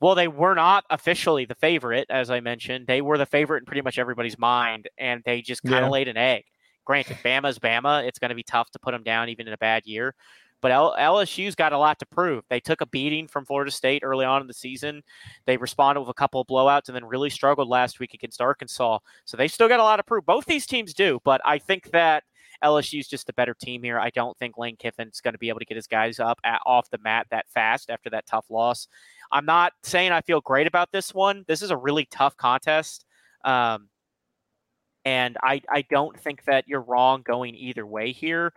[0.00, 2.86] well, they were not officially the favorite, as I mentioned.
[2.86, 5.90] They were the favorite in pretty much everybody's mind, and they just kind of yeah.
[5.90, 6.44] laid an egg.
[6.88, 8.02] Granted, Bama's Bama.
[8.08, 10.14] It's going to be tough to put them down even in a bad year.
[10.62, 12.44] But LSU's got a lot to prove.
[12.48, 15.02] They took a beating from Florida State early on in the season.
[15.44, 19.00] They responded with a couple of blowouts and then really struggled last week against Arkansas.
[19.26, 20.24] So they still got a lot to prove.
[20.24, 22.24] Both these teams do, but I think that
[22.64, 24.00] LSU's just a better team here.
[24.00, 26.62] I don't think Lane Kiffin's going to be able to get his guys up at,
[26.64, 28.88] off the mat that fast after that tough loss.
[29.30, 31.44] I'm not saying I feel great about this one.
[31.46, 33.04] This is a really tough contest.
[33.44, 33.90] Um,
[35.08, 38.52] and I, I don't think that you're wrong going either way here.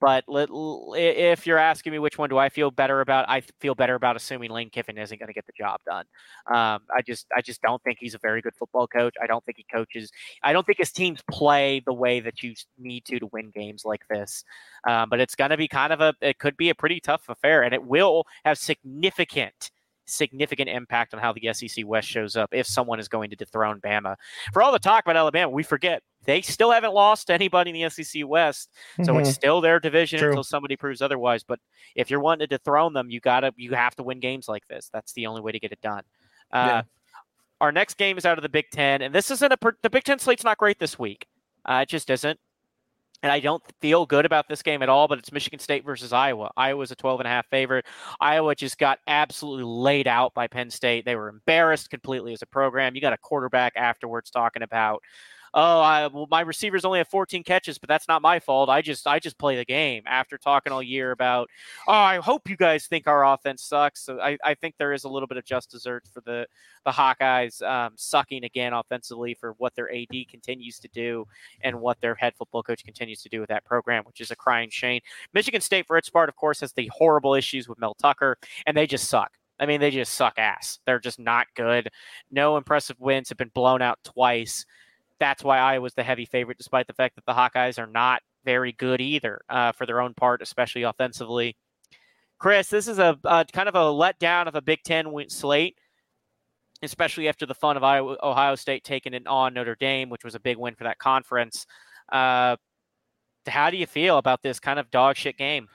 [0.00, 3.94] But if you're asking me which one do I feel better about, I feel better
[3.94, 6.04] about assuming Lane Kiffin isn't going to get the job done.
[6.46, 9.14] Um, I just I just don't think he's a very good football coach.
[9.22, 10.10] I don't think he coaches.
[10.42, 13.84] I don't think his teams play the way that you need to to win games
[13.86, 14.44] like this.
[14.86, 17.22] Um, but it's going to be kind of a it could be a pretty tough
[17.30, 19.70] affair, and it will have significant
[20.06, 23.80] significant impact on how the SEC West shows up if someone is going to dethrone
[23.80, 24.16] Bama.
[24.52, 27.90] For all the talk about Alabama, we forget they still haven't lost anybody in the
[27.90, 28.70] SEC West,
[29.02, 29.20] so mm-hmm.
[29.20, 30.30] it's still their division True.
[30.30, 31.42] until somebody proves otherwise.
[31.42, 31.60] But
[31.94, 34.90] if you're wanting to dethrone them, you gotta you have to win games like this.
[34.92, 36.02] That's the only way to get it done.
[36.52, 36.82] Uh, yeah.
[37.60, 40.04] Our next game is out of the Big Ten, and this isn't a the Big
[40.04, 41.26] Ten slate's not great this week.
[41.64, 42.38] Uh, it just isn't
[43.24, 46.12] and I don't feel good about this game at all, but it's Michigan State versus
[46.12, 46.50] Iowa.
[46.58, 47.86] Iowa's a 12 and a half favorite.
[48.20, 51.06] Iowa just got absolutely laid out by Penn State.
[51.06, 52.94] They were embarrassed completely as a program.
[52.94, 55.02] You got a quarterback afterwards talking about
[55.54, 58.68] oh, I, well, my receivers only have 14 catches, but that's not my fault.
[58.68, 60.02] I just I just play the game.
[60.06, 61.48] After talking all year about,
[61.86, 64.02] oh, I hope you guys think our offense sucks.
[64.02, 66.46] So I, I think there is a little bit of just deserts for the
[66.84, 71.26] the Hawkeyes um, sucking again offensively for what their AD continues to do
[71.62, 74.36] and what their head football coach continues to do with that program, which is a
[74.36, 75.00] crying shame.
[75.32, 78.36] Michigan State, for its part, of course, has the horrible issues with Mel Tucker,
[78.66, 79.30] and they just suck.
[79.60, 80.80] I mean, they just suck ass.
[80.84, 81.88] They're just not good.
[82.32, 84.66] No impressive wins have been blown out twice
[85.20, 88.22] that's why I was the heavy favorite, despite the fact that the Hawkeyes are not
[88.44, 91.56] very good either uh, for their own part, especially offensively.
[92.38, 95.78] Chris, this is a, a, kind of a letdown of a Big Ten slate,
[96.82, 100.34] especially after the fun of Iowa, Ohio State taking it on Notre Dame, which was
[100.34, 101.66] a big win for that conference.
[102.12, 102.56] Uh,
[103.46, 105.68] how do you feel about this kind of dog shit game?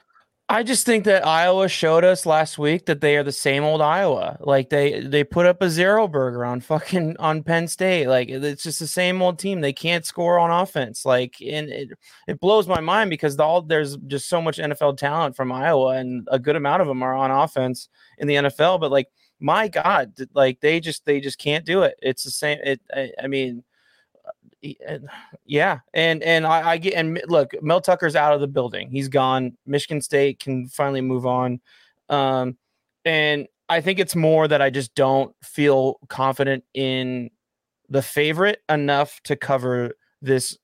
[0.52, 3.82] I just think that Iowa showed us last week that they are the same old
[3.82, 4.36] Iowa.
[4.42, 8.08] Like they they put up a zero burger on fucking on Penn State.
[8.08, 9.62] Like it's just the same old team.
[9.62, 11.06] They can't score on offense.
[11.06, 11.90] Like and it
[12.28, 15.98] it blows my mind because the, all there's just so much NFL talent from Iowa
[15.98, 17.88] and a good amount of them are on offense
[18.18, 18.80] in the NFL.
[18.80, 19.08] But like
[19.40, 21.94] my God, like they just they just can't do it.
[22.02, 22.58] It's the same.
[22.64, 23.64] It I, I mean
[25.46, 28.90] yeah, and and I, I, get and look, Mel Tucker's out of the building.
[28.92, 29.58] He's gone.
[29.66, 31.62] Michigan State can finally move on,
[32.10, 32.58] um,
[33.06, 37.30] and I think it's more that I just don't feel confident in
[37.90, 40.58] the favorite enough to cover this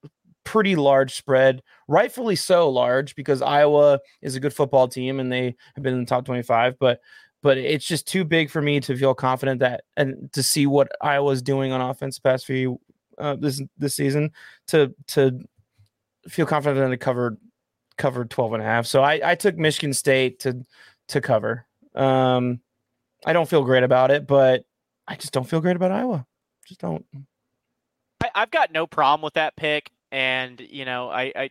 [0.43, 1.61] pretty large spread.
[1.87, 6.01] Rightfully so large because Iowa is a good football team and they have been in
[6.01, 6.99] the top twenty-five, but
[7.41, 10.91] but it's just too big for me to feel confident that and to see what
[10.99, 12.79] Iowa's doing on offense past few
[13.17, 14.31] uh, this this season
[14.67, 15.39] to to
[16.27, 17.37] feel confident to cover
[17.97, 18.85] cover 12 and a half.
[18.85, 20.65] So I, I took Michigan State to
[21.09, 21.65] to cover.
[21.93, 22.59] Um,
[23.25, 24.65] I don't feel great about it, but
[25.07, 26.25] I just don't feel great about Iowa.
[26.67, 27.05] Just don't.
[28.21, 31.49] I, have got no problem with that pick, and you know, I, I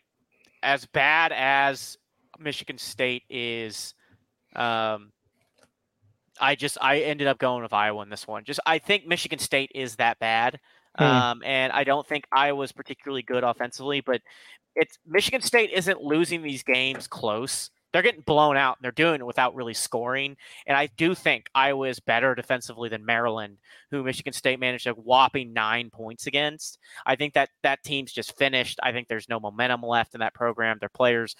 [0.62, 1.96] as bad as
[2.38, 3.94] Michigan State is,
[4.56, 5.12] um,
[6.40, 8.44] I just I ended up going with Iowa in this one.
[8.44, 10.58] Just I think Michigan State is that bad.
[10.98, 11.04] Hmm.
[11.04, 14.22] Um, and I don't think Iowa's particularly good offensively, but
[14.76, 17.70] it's Michigan State isn't losing these games close.
[17.92, 20.36] They're getting blown out and they're doing it without really scoring.
[20.66, 23.58] And I do think Iowa is better defensively than Maryland,
[23.92, 26.78] who Michigan State managed a whopping nine points against.
[27.06, 28.80] I think that that team's just finished.
[28.82, 30.78] I think there's no momentum left in that program.
[30.80, 31.36] Their players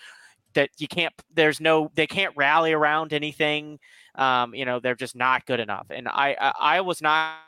[0.55, 3.79] that you can't there's no they can't rally around anything
[4.15, 7.39] um, you know they're just not good enough and i i, I was not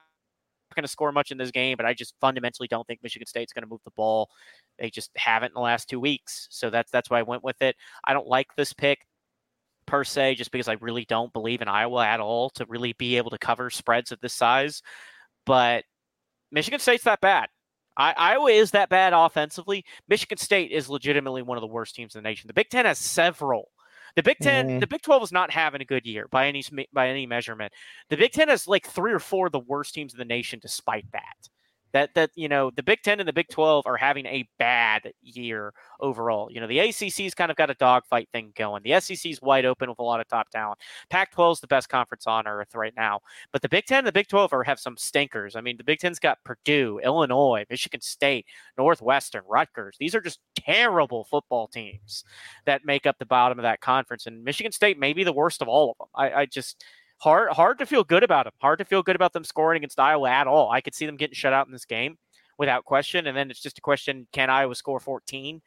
[0.74, 3.52] going to score much in this game, but I just fundamentally don't think Michigan State's
[3.52, 4.30] going to move the ball.
[4.78, 7.60] They just haven't in the last two weeks, so that's that's why I went with
[7.62, 7.76] it.
[8.04, 9.06] I don't like this pick
[9.86, 13.16] per se, just because I really don't believe in Iowa at all to really be
[13.16, 14.82] able to cover spreads of this size.
[15.44, 15.84] But
[16.50, 17.48] Michigan State's that bad.
[17.96, 19.84] I, Iowa is that bad offensively.
[20.08, 22.48] Michigan State is legitimately one of the worst teams in the nation.
[22.48, 23.70] The Big Ten has several.
[24.16, 24.78] The Big 10 mm-hmm.
[24.80, 27.72] the Big Twelve is not having a good year by any by any measurement.
[28.08, 30.58] The Big Ten has like three or four of the worst teams in the nation,
[30.60, 31.48] despite that
[31.96, 35.12] that that you know the Big Ten and the Big Twelve are having a bad
[35.22, 36.50] year overall.
[36.50, 38.82] You know the ACC's kind of got a dogfight thing going.
[38.82, 40.78] The SEC's wide open with a lot of top talent.
[41.08, 43.20] Pac-12 is the best conference on earth right now,
[43.50, 45.56] but the Big Ten and the Big Twelve are have some stinkers.
[45.56, 48.44] I mean the Big Ten's got Purdue, Illinois, Michigan State,
[48.76, 49.96] Northwestern, Rutgers.
[49.98, 52.24] These are just terrible football teams
[52.66, 55.62] that make up the bottom of that conference, and Michigan State may be the worst
[55.62, 56.08] of all of them.
[56.14, 56.84] I, I just
[57.18, 58.52] hard hard to feel good about them.
[58.60, 60.70] Hard to feel good about them scoring against Iowa at all.
[60.70, 62.18] I could see them getting shut out in this game
[62.58, 63.26] without question.
[63.26, 65.60] And then it's just a question: Can Iowa score 14?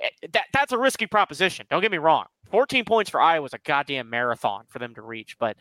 [0.00, 1.66] Eh, that that's a risky proposition.
[1.70, 2.26] Don't get me wrong.
[2.50, 5.56] 14 points for Iowa is a goddamn marathon for them to reach, but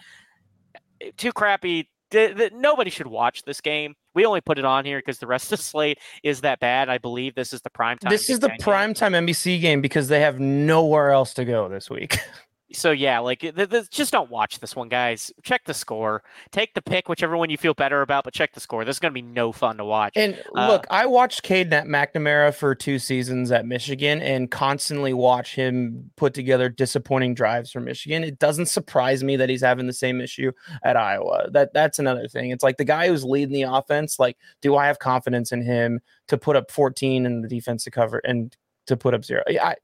[1.02, 1.90] eh, too crappy.
[2.12, 3.96] The, the, nobody should watch this game.
[4.14, 6.88] We only put it on here because the rest of the slate is that bad.
[6.88, 8.12] I believe this is the prime time.
[8.12, 11.90] This is the prime time NBC game because they have nowhere else to go this
[11.90, 12.20] week.
[12.74, 15.32] so yeah, like th- th- just don't watch this one, guys.
[15.44, 16.24] Check the score.
[16.52, 18.84] Take the pick, whichever one you feel better about, but check the score.
[18.86, 20.14] This is gonna be no fun to watch.
[20.16, 25.56] And uh, look, I watched Cade McNamara for two seasons at Michigan, and constantly watch
[25.56, 28.24] him put together disappointing drives for Michigan.
[28.24, 30.52] It doesn't surprise me that he's having the same issue
[30.84, 31.50] at Iowa.
[31.52, 32.52] That that's another thing.
[32.52, 34.20] It's like the guy who's leading the offense.
[34.20, 37.92] Like, do I have confidence in him to put up 14 and the defense to
[37.92, 38.56] cover and
[38.88, 39.44] to put up zero?
[39.48, 39.76] I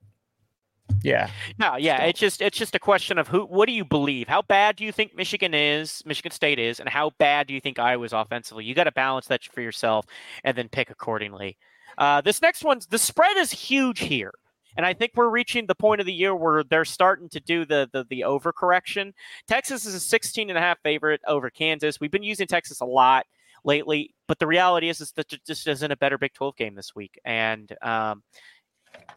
[1.04, 1.30] yeah.
[1.58, 1.98] No, yeah.
[1.98, 2.10] Still.
[2.10, 4.28] It's just it's just a question of who what do you believe?
[4.28, 7.62] How bad do you think Michigan is, Michigan State is, and how bad do you
[7.62, 8.66] think Iowa's offensively?
[8.66, 10.06] You got to balance that for yourself
[10.44, 11.58] and then pick accordingly.
[11.98, 14.34] Uh, this next one's the spread is huge here.
[14.78, 17.66] And I think we're reaching the point of the year where they're starting to do
[17.66, 19.14] the, the the overcorrection.
[19.48, 22.00] Texas is a 16 and a half favorite over Kansas.
[22.00, 23.26] We've been using Texas a lot
[23.64, 26.96] lately, but the reality is, is that this isn't a better Big 12 game this
[26.96, 27.20] week.
[27.26, 28.24] And um,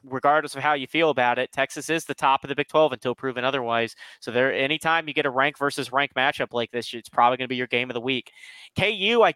[0.05, 2.93] regardless of how you feel about it, Texas is the top of the Big 12
[2.93, 3.95] until proven otherwise.
[4.21, 7.47] So there, anytime you get a rank versus rank matchup like this, it's probably going
[7.47, 8.33] to be your game of the week.
[8.77, 9.35] KU, I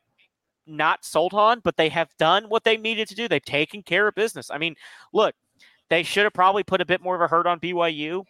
[0.67, 3.29] not sold on, but they have done what they needed to do.
[3.29, 4.51] They've taken care of business.
[4.51, 4.75] I mean,
[5.13, 5.35] look,
[5.89, 8.25] they should have probably put a bit more of a hurt on BYU.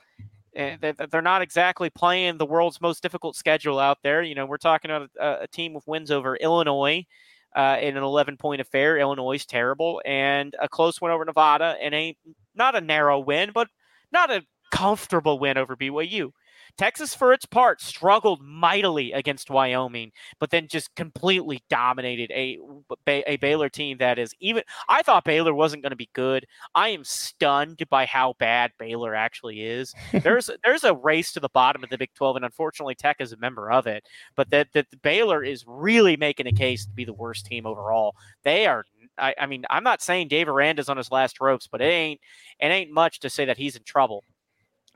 [0.54, 0.76] Eh,
[1.10, 4.22] they're not exactly playing the world's most difficult schedule out there.
[4.22, 7.04] You know, we're talking about a, a team with wins over Illinois,
[7.56, 8.98] uh, in an 11 point affair.
[8.98, 12.16] Illinois is terrible, and a close win over Nevada, and a
[12.54, 13.68] not a narrow win, but
[14.12, 16.30] not a comfortable win over BYU.
[16.76, 22.58] Texas, for its part, struggled mightily against Wyoming, but then just completely dominated a
[23.06, 24.62] a Baylor team that is even.
[24.88, 26.46] I thought Baylor wasn't going to be good.
[26.74, 29.94] I am stunned by how bad Baylor actually is.
[30.12, 33.32] there's there's a race to the bottom of the Big 12, and unfortunately, Tech is
[33.32, 34.04] a member of it.
[34.36, 38.14] But that that Baylor is really making a case to be the worst team overall.
[38.44, 38.84] They are
[39.18, 42.20] I, I, mean, I'm not saying Dave Aranda's on his last ropes, but it ain't
[42.60, 44.24] it ain't much to say that he's in trouble.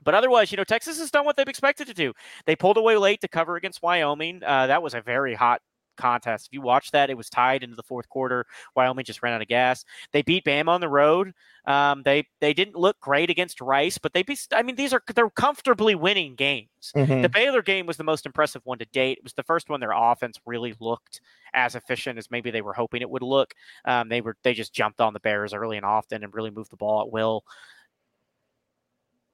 [0.03, 2.13] But otherwise, you know, Texas has done what they've expected to do.
[2.45, 4.41] They pulled away late to cover against Wyoming.
[4.43, 5.61] Uh, that was a very hot
[5.97, 6.47] contest.
[6.47, 8.45] If you watch that, it was tied into the fourth quarter.
[8.75, 9.85] Wyoming just ran out of gas.
[10.11, 11.33] They beat Bama on the road.
[11.65, 15.03] Um, they they didn't look great against Rice, but they be, I mean these are
[15.13, 16.69] they're comfortably winning games.
[16.95, 17.21] Mm-hmm.
[17.21, 19.19] The Baylor game was the most impressive one to date.
[19.19, 21.21] It was the first one their offense really looked
[21.53, 23.53] as efficient as maybe they were hoping it would look.
[23.85, 26.71] Um, they were they just jumped on the Bears early and often and really moved
[26.71, 27.43] the ball at will.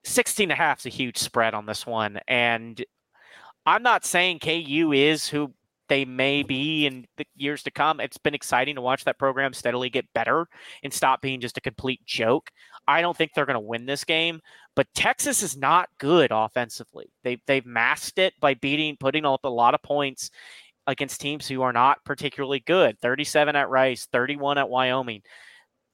[0.08, 2.20] 16 and a half is a huge spread on this one.
[2.28, 2.84] And
[3.66, 5.54] I'm not saying KU is who
[5.90, 8.00] they may be in the years to come.
[8.00, 10.48] It's been exciting to watch that program steadily get better
[10.84, 12.50] and stop being just a complete joke.
[12.88, 14.42] I don't think they're going to win this game,
[14.76, 17.12] but Texas is not good offensively.
[17.24, 20.30] They they've masked it by beating putting up a lot of points
[20.88, 22.98] against teams who are not particularly good.
[23.00, 25.22] 37 at Rice, 31 at Wyoming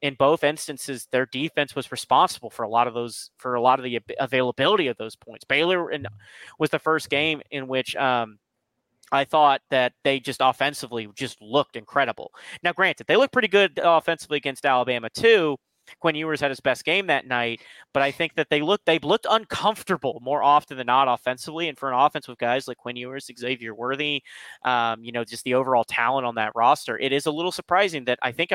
[0.03, 3.79] in both instances, their defense was responsible for a lot of those, for a lot
[3.79, 5.45] of the availability of those points.
[5.45, 6.05] Baylor in,
[6.59, 8.37] was the first game in which um,
[9.13, 12.33] I thought that they just offensively just looked incredible.
[12.63, 15.55] Now, granted, they looked pretty good offensively against Alabama too,
[15.99, 17.61] Quinn Ewers had his best game that night,
[17.93, 21.67] but I think that they looked they've looked uncomfortable more often than not offensively.
[21.67, 24.23] And for an offense with guys like Quinn Ewers, Xavier Worthy,
[24.63, 28.05] um, you know, just the overall talent on that roster, it is a little surprising
[28.05, 28.51] that I think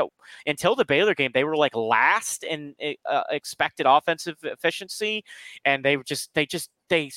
[0.47, 2.75] until the Baylor game they were like last in
[3.07, 5.25] uh, expected offensive efficiency,
[5.65, 7.11] and they were just they just they.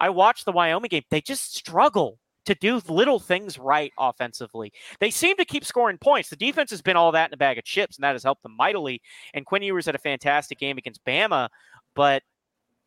[0.00, 4.72] I watched the Wyoming game; they just struggle to do little things right offensively.
[5.00, 6.30] They seem to keep scoring points.
[6.30, 8.42] The defense has been all that in a bag of chips, and that has helped
[8.42, 9.02] them mightily.
[9.34, 11.48] And Quinn Ewers had a fantastic game against Bama,
[11.94, 12.22] but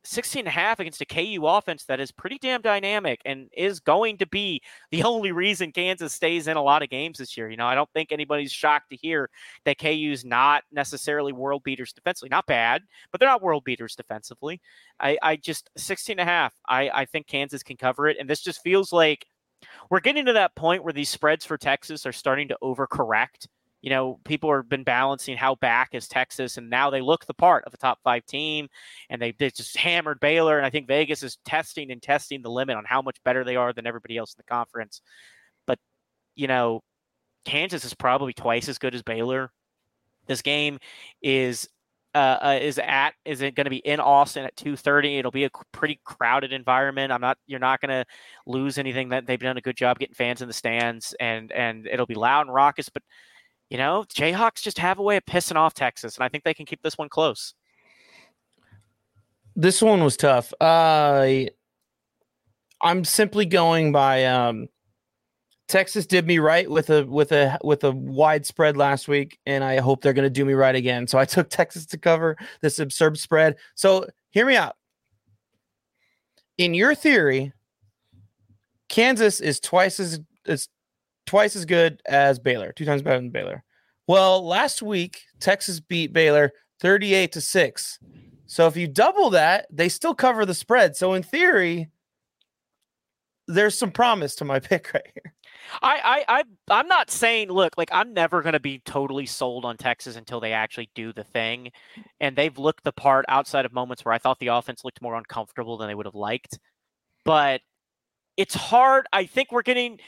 [0.06, 3.80] 16 and a half against a KU offense that is pretty damn dynamic and is
[3.80, 7.50] going to be the only reason Kansas stays in a lot of games this year.
[7.50, 9.30] You know, I don't think anybody's shocked to hear
[9.66, 12.30] that KU's not necessarily world beaters defensively.
[12.30, 14.62] Not bad, but they're not world beaters defensively.
[15.00, 16.54] I, I just 16 and a half.
[16.68, 18.18] I, I think Kansas can cover it.
[18.20, 19.26] And this just feels like
[19.90, 23.48] we're getting to that point where these spreads for Texas are starting to overcorrect
[23.82, 27.34] you know, people have been balancing how back is Texas, and now they look the
[27.34, 28.68] part of a top five team,
[29.10, 30.58] and they, they just hammered Baylor.
[30.58, 33.56] And I think Vegas is testing and testing the limit on how much better they
[33.56, 35.02] are than everybody else in the conference.
[35.66, 35.80] But,
[36.36, 36.82] you know,
[37.46, 39.52] Kansas is probably twice as good as Baylor.
[40.28, 40.80] This game
[41.22, 41.70] is
[42.16, 45.44] uh, uh, is at is it going to be in Austin at 2:30 it'll be
[45.44, 48.06] a pretty crowded environment I'm not you're not going to
[48.48, 51.86] lose anything that they've done a good job getting fans in the stands and and
[51.86, 53.04] it'll be loud and raucous but
[53.70, 56.54] you know, Jayhawks just have a way of pissing off Texas, and I think they
[56.54, 57.54] can keep this one close.
[59.56, 60.54] This one was tough.
[60.60, 61.46] Uh,
[62.82, 64.68] I'm simply going by um,
[65.70, 69.64] Texas did me right with a with a with a wide spread last week, and
[69.64, 71.06] I hope they're going to do me right again.
[71.06, 73.56] So I took Texas to cover this absurd spread.
[73.76, 74.76] So hear me out.
[76.58, 77.54] In your theory,
[78.90, 80.68] Kansas is twice as is
[81.28, 83.64] twice as good as Baylor, two times better than Baylor.
[84.08, 88.00] Well, last week Texas beat Baylor 38 to 6.
[88.48, 90.96] So if you double that, they still cover the spread.
[90.96, 91.90] So in theory,
[93.48, 95.36] there's some promise to my pick right here.
[95.82, 99.66] I, I, I, am not saying, look, like I'm never going to be totally sold
[99.66, 101.72] on Texas until they actually do the thing,
[102.20, 105.16] and they've looked the part outside of moments where I thought the offense looked more
[105.16, 106.60] uncomfortable than they would have liked.
[107.26, 107.62] But
[108.38, 109.08] it's hard.
[109.12, 110.00] I think we're getting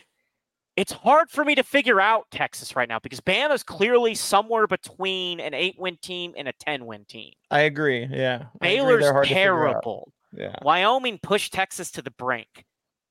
[0.77, 5.39] it's hard for me to figure out Texas right now because Bama's clearly somewhere between
[5.39, 7.33] an eight win team and a 10 win team.
[7.49, 8.07] I agree.
[8.09, 8.45] Yeah.
[8.59, 9.27] Baylor's agree.
[9.27, 10.13] terrible.
[10.33, 10.55] Yeah.
[10.61, 12.65] Wyoming pushed Texas to the brink.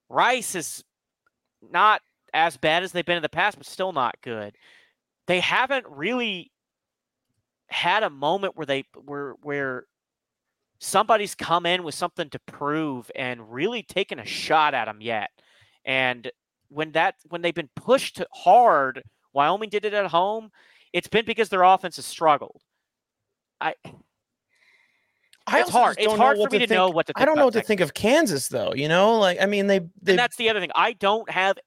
[0.08, 0.82] Rice is
[1.70, 2.00] not
[2.34, 4.56] as bad as they've been in the past, but still not good.
[5.26, 6.50] They haven't really
[7.68, 9.84] had a moment where they where where
[10.78, 15.30] somebody's come in with something to prove and really taken a shot at them yet.
[15.84, 16.30] And
[16.68, 19.02] when that when they've been pushed hard,
[19.32, 20.50] Wyoming did it at home.
[20.92, 22.62] It's been because their offense has struggled.
[23.60, 23.74] I.
[25.46, 25.96] I it's hard.
[25.98, 27.12] It's hard for me to, think, know what to.
[27.16, 27.66] I don't know what Texas.
[27.66, 28.72] to think of Kansas, though.
[28.72, 29.80] You know, like I mean, they.
[30.00, 30.12] they...
[30.12, 30.70] And that's the other thing.
[30.74, 31.58] I don't have.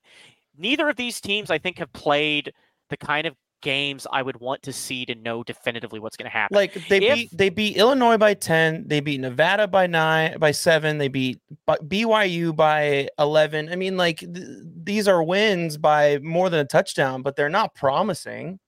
[0.58, 2.54] Neither of these teams, I think, have played
[2.90, 6.38] the kind of games I would want to see to know definitively what's going to
[6.38, 6.54] happen.
[6.54, 10.52] Like they if, beat they beat Illinois by 10, they beat Nevada by 9 by
[10.52, 13.70] 7, they beat BYU by 11.
[13.70, 14.48] I mean like th-
[14.84, 18.60] these are wins by more than a touchdown, but they're not promising.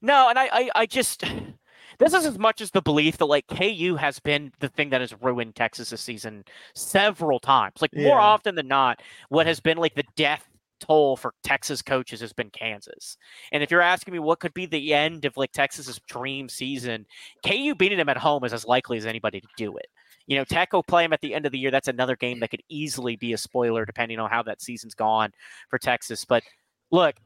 [0.00, 1.22] No, and I I, I just
[1.98, 5.02] this is as much as the belief that like KU has been the thing that
[5.02, 7.74] has ruined Texas this season several times.
[7.80, 10.48] Like more often than not, what has been like the death
[10.82, 13.16] toll for Texas coaches has been Kansas.
[13.52, 17.06] And if you're asking me what could be the end of like Texas's dream season,
[17.46, 19.86] KU beating them at home is as likely as anybody to do it.
[20.26, 21.70] You know, Tech will play them at the end of the year.
[21.70, 25.30] That's another game that could easily be a spoiler depending on how that season's gone
[25.68, 26.24] for Texas.
[26.24, 26.42] But
[26.90, 27.16] look,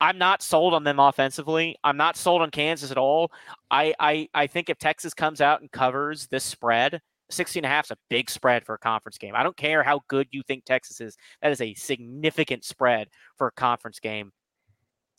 [0.00, 1.76] I'm not sold on them offensively.
[1.84, 3.30] I'm not sold on Kansas at all.
[3.70, 7.74] I, I I think if Texas comes out and covers this spread, 16 and a
[7.74, 9.34] half is a big spread for a conference game.
[9.34, 11.16] I don't care how good you think Texas is.
[11.42, 14.32] That is a significant spread for a conference game.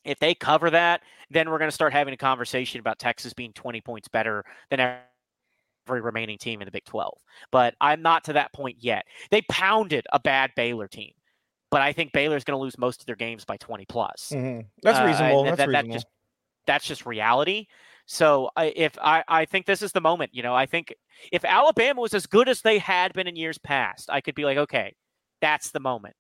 [0.04, 3.54] If they cover that, then we're going to start having a conversation about Texas being
[3.54, 7.18] 20 points better than every remaining team in the Big 12.
[7.52, 9.06] But I'm not to that point yet.
[9.30, 11.12] They pounded a bad Baylor team,
[11.70, 14.32] but I think Baylor's going to lose most of their games by 20 plus.
[14.34, 14.62] Mm-hmm.
[14.82, 15.42] That's reasonable.
[15.42, 15.90] Uh, that's, that, reasonable.
[15.90, 16.08] That just,
[16.66, 17.68] that's just reality.
[18.06, 20.94] So I, if I, I think this is the moment, you know, I think
[21.32, 24.46] if Alabama was as good as they had been in years past, I could be
[24.46, 24.96] like, okay,
[25.42, 26.16] that's the moment.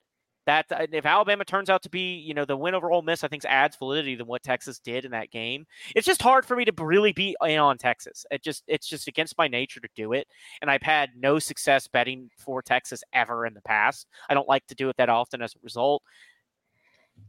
[0.48, 3.24] That uh, if Alabama turns out to be, you know, the win over Ole Miss,
[3.24, 5.66] I think adds validity than what Texas did in that game.
[5.96, 8.26] It's just hard for me to really be in on Texas.
[8.32, 10.28] It just it's just against my nature to do it,
[10.62, 14.08] and I've had no success betting for Texas ever in the past.
[14.30, 16.02] I don't like to do it that often as a result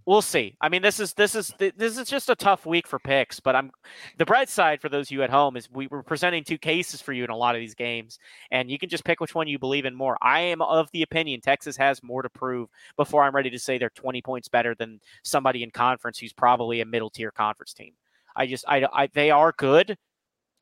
[0.06, 0.56] we'll see.
[0.60, 3.40] I mean, this is this is this is just a tough week for picks.
[3.40, 3.70] But I'm
[4.18, 7.00] the bright side for those of you at home is we were presenting two cases
[7.00, 8.18] for you in a lot of these games,
[8.50, 10.16] and you can just pick which one you believe in more.
[10.20, 13.78] I am of the opinion Texas has more to prove before I'm ready to say
[13.78, 17.92] they're 20 points better than somebody in conference who's probably a middle tier conference team.
[18.34, 19.96] I just I, I they are good.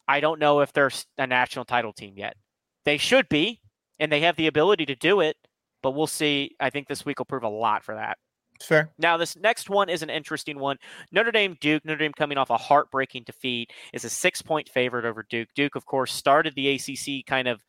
[0.08, 2.36] I don't know if they're a national title team yet.
[2.84, 3.60] They should be,
[3.98, 5.36] and they have the ability to do it.
[5.82, 6.56] But we'll see.
[6.60, 8.18] I think this week will prove a lot for that.
[8.62, 8.90] Fair.
[8.98, 10.76] Now, this next one is an interesting one.
[11.12, 11.84] Notre Dame Duke.
[11.84, 15.48] Notre Dame coming off a heartbreaking defeat is a six point favorite over Duke.
[15.54, 17.62] Duke, of course, started the ACC kind of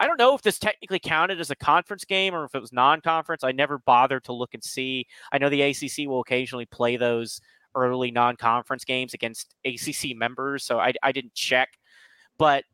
[0.00, 2.72] I don't know if this technically counted as a conference game or if it was
[2.72, 3.44] non-conference.
[3.44, 5.06] I never bothered to look and see.
[5.32, 7.40] I know the ACC will occasionally play those
[7.74, 11.68] early non-conference games against ACC members, so I, I didn't check.
[12.38, 12.64] But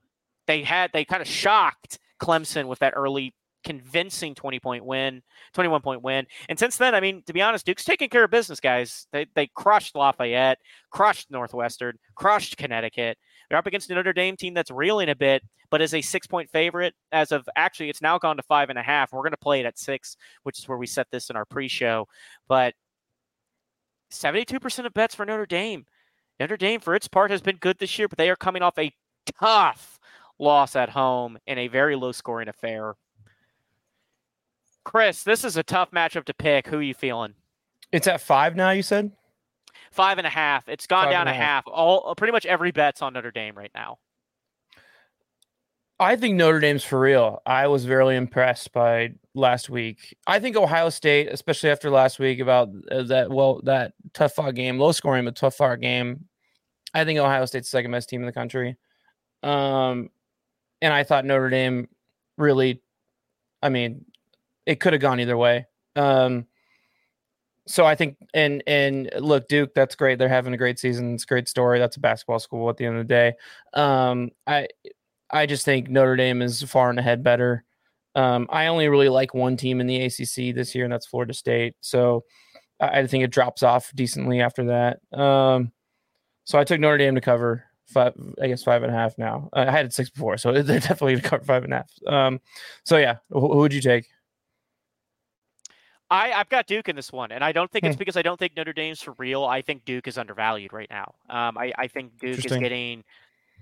[0.47, 5.22] they had they kind of shocked Clemson with that early convincing 20 point win,
[5.54, 6.26] 21 point win.
[6.48, 9.06] And since then, I mean, to be honest, Duke's taking care of business, guys.
[9.12, 10.58] They, they crushed Lafayette,
[10.90, 13.18] crushed Northwestern, crushed Connecticut.
[13.48, 16.50] They're up against Notre Dame team that's reeling a bit, but is a six point
[16.50, 19.12] favorite as of actually, it's now gone to five and a half.
[19.12, 21.44] We're going to play it at six, which is where we set this in our
[21.44, 22.06] pre show.
[22.48, 22.74] But
[24.12, 25.86] 72% of bets for Notre Dame.
[26.38, 28.78] Notre Dame, for its part, has been good this year, but they are coming off
[28.78, 28.92] a
[29.38, 29.98] tough
[30.38, 32.94] loss at home in a very low scoring affair.
[34.85, 36.66] Chris, this is a tough matchup to pick.
[36.66, 37.35] Who are you feeling?
[37.93, 38.70] It's at five now.
[38.70, 39.12] You said
[39.93, 40.68] five and a half.
[40.68, 41.64] It's gone five down a half.
[41.64, 41.68] half.
[41.68, 43.99] All pretty much every bet's on Notre Dame right now.
[46.01, 47.41] I think Notre Dame's for real.
[47.47, 50.16] I was very impressed by last week.
[50.26, 54.55] I think Ohio State, especially after last week about uh, that well that tough fought
[54.55, 56.24] game, low scoring but tough fought game.
[56.93, 58.76] I think Ohio State's the second best team in the country.
[59.43, 60.11] Um,
[60.80, 61.89] and I thought Notre Dame
[62.37, 62.83] really,
[63.62, 64.05] I mean,
[64.66, 65.66] it could have gone either way.
[65.96, 66.46] Um,
[67.66, 70.18] so I think and and look, Duke, that's great.
[70.18, 71.14] They're having a great season.
[71.14, 71.78] It's a great story.
[71.78, 73.34] That's a basketball school at the end of the day.
[73.74, 74.68] Um, I
[75.30, 77.64] I just think Notre Dame is far and ahead better.
[78.14, 81.32] Um, I only really like one team in the ACC this year, and that's Florida
[81.32, 81.74] State.
[81.80, 82.24] So
[82.80, 85.18] I, I think it drops off decently after that.
[85.18, 85.72] Um,
[86.44, 89.48] so I took Notre Dame to cover five, I guess five and a half now.
[89.52, 91.90] I had it six before, so they're definitely to cover five and a half.
[92.06, 92.40] Um,
[92.84, 94.06] so yeah, who would you take?
[96.12, 97.98] I, I've got Duke in this one, and I don't think it's hmm.
[97.98, 99.44] because I don't think Notre Dame's for real.
[99.44, 101.14] I think Duke is undervalued right now.
[101.30, 103.02] Um, I, I think Duke is getting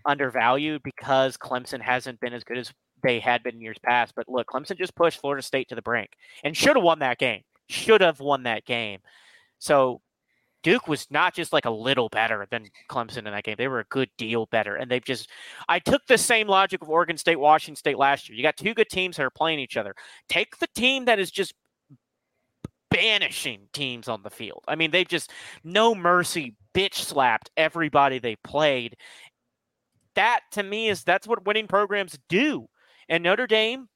[0.04, 2.72] undervalued because Clemson hasn't been as good as
[3.04, 4.14] they had been in years past.
[4.16, 6.10] But look, Clemson just pushed Florida State to the brink
[6.42, 7.42] and should have won that game.
[7.68, 8.98] Should have won that game.
[9.60, 10.00] So
[10.64, 13.54] Duke was not just like a little better than Clemson in that game.
[13.58, 14.74] They were a good deal better.
[14.74, 15.30] And they've just,
[15.68, 18.36] I took the same logic of Oregon State, Washington State last year.
[18.36, 19.94] You got two good teams that are playing each other.
[20.28, 21.54] Take the team that is just
[22.90, 24.64] banishing teams on the field.
[24.68, 25.30] I mean, they've just
[25.64, 28.96] no mercy bitch slapped everybody they played.
[30.14, 32.66] That to me is that's what winning programs do.
[33.08, 33.88] And Notre Dame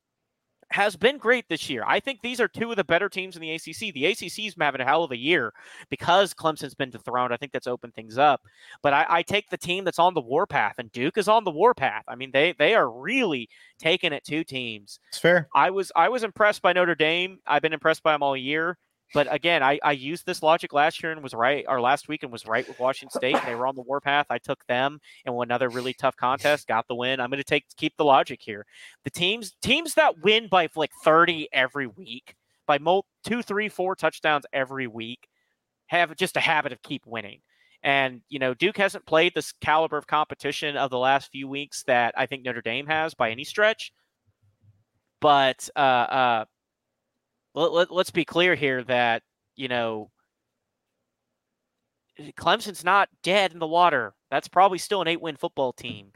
[0.71, 1.85] has been great this year.
[1.87, 3.95] I think these are two of the better teams in the ACC.
[3.95, 5.53] The ACC's having a hell of a year
[5.91, 7.33] because Clemson's been dethroned.
[7.33, 8.41] I think that's opened things up.
[8.83, 11.51] But I, I, take the team that's on the warpath, and Duke is on the
[11.51, 12.05] warpath.
[12.09, 14.99] I mean, they they are really taking it to teams.
[15.11, 15.49] It's fair.
[15.55, 17.39] I was I was impressed by Notre Dame.
[17.47, 18.79] I've been impressed by them all year.
[19.13, 22.23] But again, I, I used this logic last year and was right, or last week
[22.23, 23.37] and was right with Washington State.
[23.45, 24.27] They were on the warpath.
[24.31, 27.21] I took them and another really tough contest, got the win.
[27.21, 28.67] I'm going to take keep the logic here.
[29.05, 32.35] The teams teams that win by like 30 every week,
[32.67, 35.29] by mo- two, three, four touchdowns every week,
[35.87, 37.41] have just a habit of keep winning.
[37.85, 41.85] And you know, Duke hasn't played this caliber of competition of the last few weeks
[41.85, 43.93] that I think Notre Dame has by any stretch.
[45.21, 46.45] But uh, uh,
[47.55, 49.23] let, let, let's be clear here that
[49.57, 50.11] you know
[52.37, 54.15] Clemson's not dead in the water.
[54.31, 56.11] That's probably still an eight-win football team.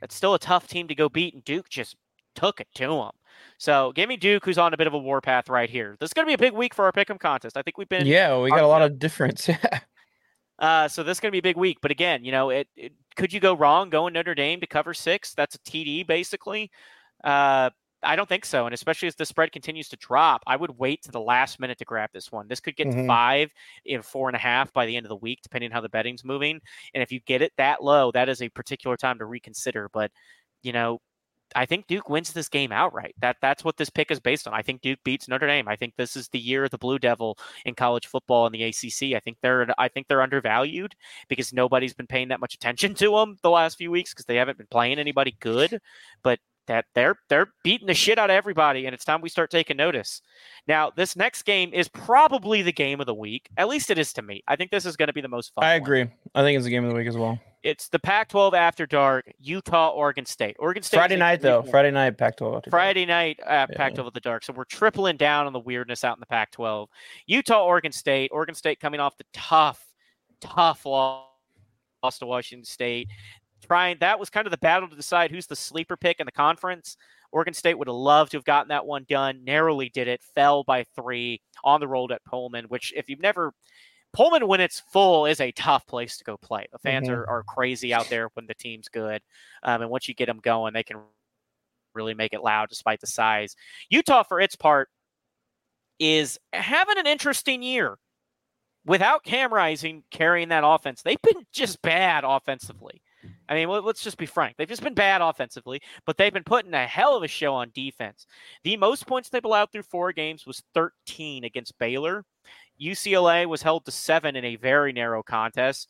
[0.00, 1.96] That's still a tough team to go beat, and Duke just
[2.34, 3.10] took it to them.
[3.58, 5.96] So give me Duke, who's on a bit of a warpath right here.
[6.00, 7.56] This is going to be a big week for our pick'em contest.
[7.56, 9.48] I think we've been yeah, we got a lot of difference.
[9.62, 9.80] Yeah.
[10.58, 11.78] Uh, so this is going to be a big week.
[11.82, 14.94] But again, you know, it, it, could you go wrong going Notre Dame to cover
[14.94, 15.34] six?
[15.34, 16.70] That's a TD basically.
[17.22, 17.68] Uh,
[18.02, 18.66] I don't think so.
[18.66, 21.78] And especially as the spread continues to drop, I would wait to the last minute
[21.78, 22.46] to grab this one.
[22.48, 23.02] This could get mm-hmm.
[23.02, 23.50] to five
[23.84, 25.88] in four and a half by the end of the week, depending on how the
[25.88, 26.60] betting's moving.
[26.94, 29.90] And if you get it that low, that is a particular time to reconsider.
[29.92, 30.10] But,
[30.62, 31.00] you know,
[31.54, 33.14] I think Duke wins this game outright.
[33.20, 34.54] That that's what this pick is based on.
[34.54, 35.68] I think Duke beats Notre Dame.
[35.68, 38.64] I think this is the year of the Blue Devil in college football in the
[38.64, 39.14] ACC.
[39.14, 40.94] I think they're I think they're undervalued
[41.28, 44.36] because nobody's been paying that much attention to them the last few weeks because they
[44.36, 45.80] haven't been playing anybody good.
[46.22, 49.50] But that they're they're beating the shit out of everybody, and it's time we start
[49.50, 50.22] taking notice.
[50.66, 53.48] Now, this next game is probably the game of the week.
[53.56, 54.42] At least it is to me.
[54.48, 55.64] I think this is going to be the most fun.
[55.64, 56.04] I agree.
[56.04, 56.12] One.
[56.34, 57.38] I think it's the game of the week as well.
[57.62, 60.56] It's the Pac-12 after dark, Utah, Oregon State.
[60.60, 61.62] Oregon State Friday night though.
[61.62, 62.70] Friday night Pac-12.
[62.70, 64.06] Friday night uh, Pac-12 yeah.
[64.06, 64.44] at the dark.
[64.44, 66.86] So we're tripling down on the weirdness out in the Pac-12.
[67.26, 68.30] Utah, Oregon State.
[68.32, 69.84] Oregon State coming off the tough,
[70.40, 71.24] tough loss
[72.20, 73.08] to Washington State
[73.66, 76.32] trying that was kind of the battle to decide who's the sleeper pick in the
[76.32, 76.96] conference.
[77.32, 79.44] Oregon State would have loved to have gotten that one done.
[79.44, 80.22] Narrowly did it.
[80.34, 83.52] Fell by three on the road at Pullman, which if you've never
[84.12, 86.66] Pullman when it's full is a tough place to go play.
[86.72, 87.18] The fans mm-hmm.
[87.18, 89.20] are, are crazy out there when the team's good,
[89.62, 90.98] um, and once you get them going, they can
[91.94, 93.56] really make it loud despite the size.
[93.90, 94.88] Utah, for its part,
[95.98, 97.98] is having an interesting year
[98.86, 101.02] without Cam Rising carrying that offense.
[101.02, 103.02] They've been just bad offensively.
[103.48, 104.56] I mean, let's just be frank.
[104.56, 107.70] They've just been bad offensively, but they've been putting a hell of a show on
[107.74, 108.26] defense.
[108.64, 112.24] The most points they've allowed through four games was 13 against Baylor.
[112.80, 115.88] UCLA was held to seven in a very narrow contest.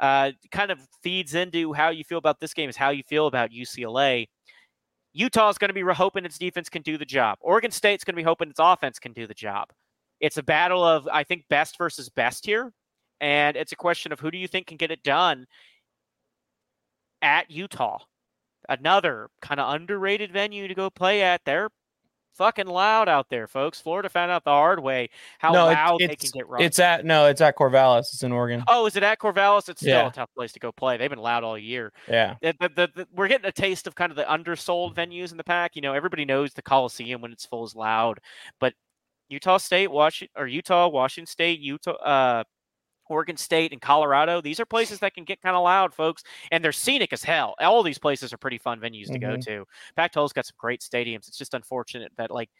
[0.00, 3.26] Uh, kind of feeds into how you feel about this game, is how you feel
[3.26, 4.26] about UCLA.
[5.12, 7.38] Utah is going to be hoping its defense can do the job.
[7.40, 9.68] Oregon State's going to be hoping its offense can do the job.
[10.20, 12.72] It's a battle of, I think, best versus best here.
[13.20, 15.46] And it's a question of who do you think can get it done
[17.24, 17.98] at Utah?
[18.68, 21.40] Another kind of underrated venue to go play at.
[21.44, 21.70] They're
[22.34, 23.80] fucking loud out there, folks.
[23.80, 25.08] Florida found out the hard way
[25.38, 26.62] how no, loud they can get run.
[26.62, 28.00] It's at no, it's at Corvallis.
[28.00, 28.62] It's in Oregon.
[28.68, 29.68] Oh, is it at Corvallis?
[29.68, 30.08] It's still yeah.
[30.08, 30.96] a tough place to go play.
[30.96, 31.92] They've been loud all year.
[32.08, 35.36] Yeah, the, the, the, we're getting a taste of kind of the undersold venues in
[35.36, 35.76] the Pac.
[35.76, 38.18] You know, everybody knows the Coliseum when it's full is loud,
[38.60, 38.74] but
[39.28, 42.44] Utah State, Washington, or Utah, Washington State, Utah, uh,
[43.14, 44.40] Oregon State and Colorado.
[44.40, 47.54] These are places that can get kind of loud, folks, and they're scenic as hell.
[47.60, 49.30] All these places are pretty fun venues to mm-hmm.
[49.30, 49.64] go to.
[49.96, 51.28] Pac-12's got some great stadiums.
[51.28, 52.50] It's just unfortunate that like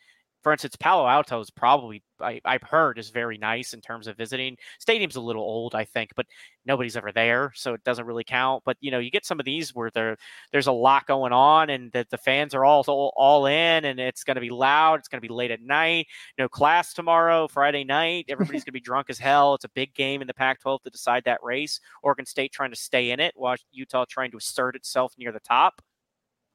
[0.45, 4.17] for instance, Palo Alto is probably I, have heard is very nice in terms of
[4.17, 4.59] visiting.
[4.79, 6.27] Stadium's a little old, I think, but
[6.67, 8.63] nobody's ever there, so it doesn't really count.
[8.67, 10.19] But you know, you get some of these where there
[10.53, 14.23] there's a lot going on, and that the fans are all all, in, and it's
[14.23, 14.99] going to be loud.
[14.99, 16.09] It's going to be late at night.
[16.39, 18.27] No class tomorrow, Friday night.
[18.29, 19.55] Everybody's going to be drunk as hell.
[19.55, 21.81] It's a big game in the Pac-12 to decide that race.
[22.03, 25.41] Oregon State trying to stay in it, while Utah trying to assert itself near the
[25.41, 25.81] top.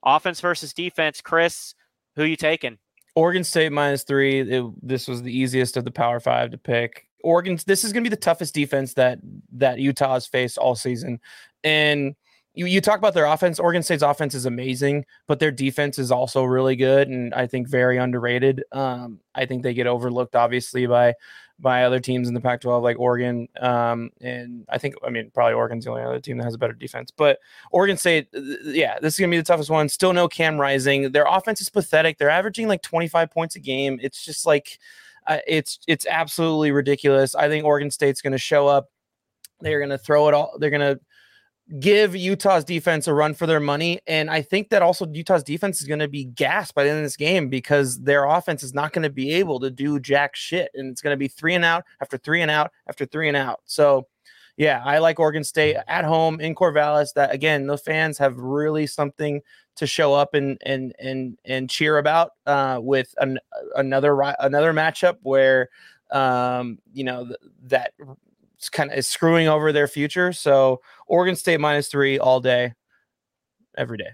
[0.06, 1.74] Offense versus defense, Chris.
[2.16, 2.78] Who you taking?
[3.16, 4.40] Oregon State minus three.
[4.40, 7.08] It, this was the easiest of the Power Five to pick.
[7.24, 7.60] Oregon.
[7.66, 9.20] This is going to be the toughest defense that
[9.54, 11.20] that Utah has faced all season,
[11.64, 12.16] and
[12.54, 13.60] you, you talk about their offense.
[13.60, 17.70] Oregon State's offense is amazing, but their defense is also really good and I think
[17.70, 18.64] very underrated.
[18.72, 21.14] Um, I think they get overlooked obviously by
[21.62, 23.48] by other teams in the Pac-12 like Oregon.
[23.60, 26.58] Um, and I think I mean probably Oregon's the only other team that has a
[26.58, 27.12] better defense.
[27.12, 27.40] But
[27.72, 29.90] Oregon State, yeah, this is gonna be the toughest one.
[29.90, 31.12] Still no Cam Rising.
[31.12, 32.18] Their offense is pathetic.
[32.18, 34.00] They're averaging like 25 points a game.
[34.02, 34.80] It's just like
[35.28, 37.36] uh, it's it's absolutely ridiculous.
[37.36, 38.90] I think Oregon State's gonna show up.
[39.60, 40.58] They're gonna throw it all.
[40.60, 41.00] They're gonna
[41.78, 44.00] give Utah's defense a run for their money.
[44.08, 47.00] And I think that also Utah's defense is going to be gassed by the end
[47.00, 50.36] of this game because their offense is not going to be able to do jack
[50.36, 50.72] shit.
[50.74, 53.38] And it's going to be three and out after three and out after three and
[53.38, 53.62] out.
[53.66, 54.08] So,
[54.58, 57.14] yeah, I like Oregon State at home in Corvallis.
[57.14, 59.42] That again, the fans have really something
[59.76, 63.40] to show up and and and and cheer about uh, with an,
[63.76, 65.70] another another matchup where
[66.12, 67.94] um, you know th- that
[68.68, 70.34] kind of is screwing over their future.
[70.34, 72.74] So Oregon State minus three all day,
[73.78, 74.10] every day.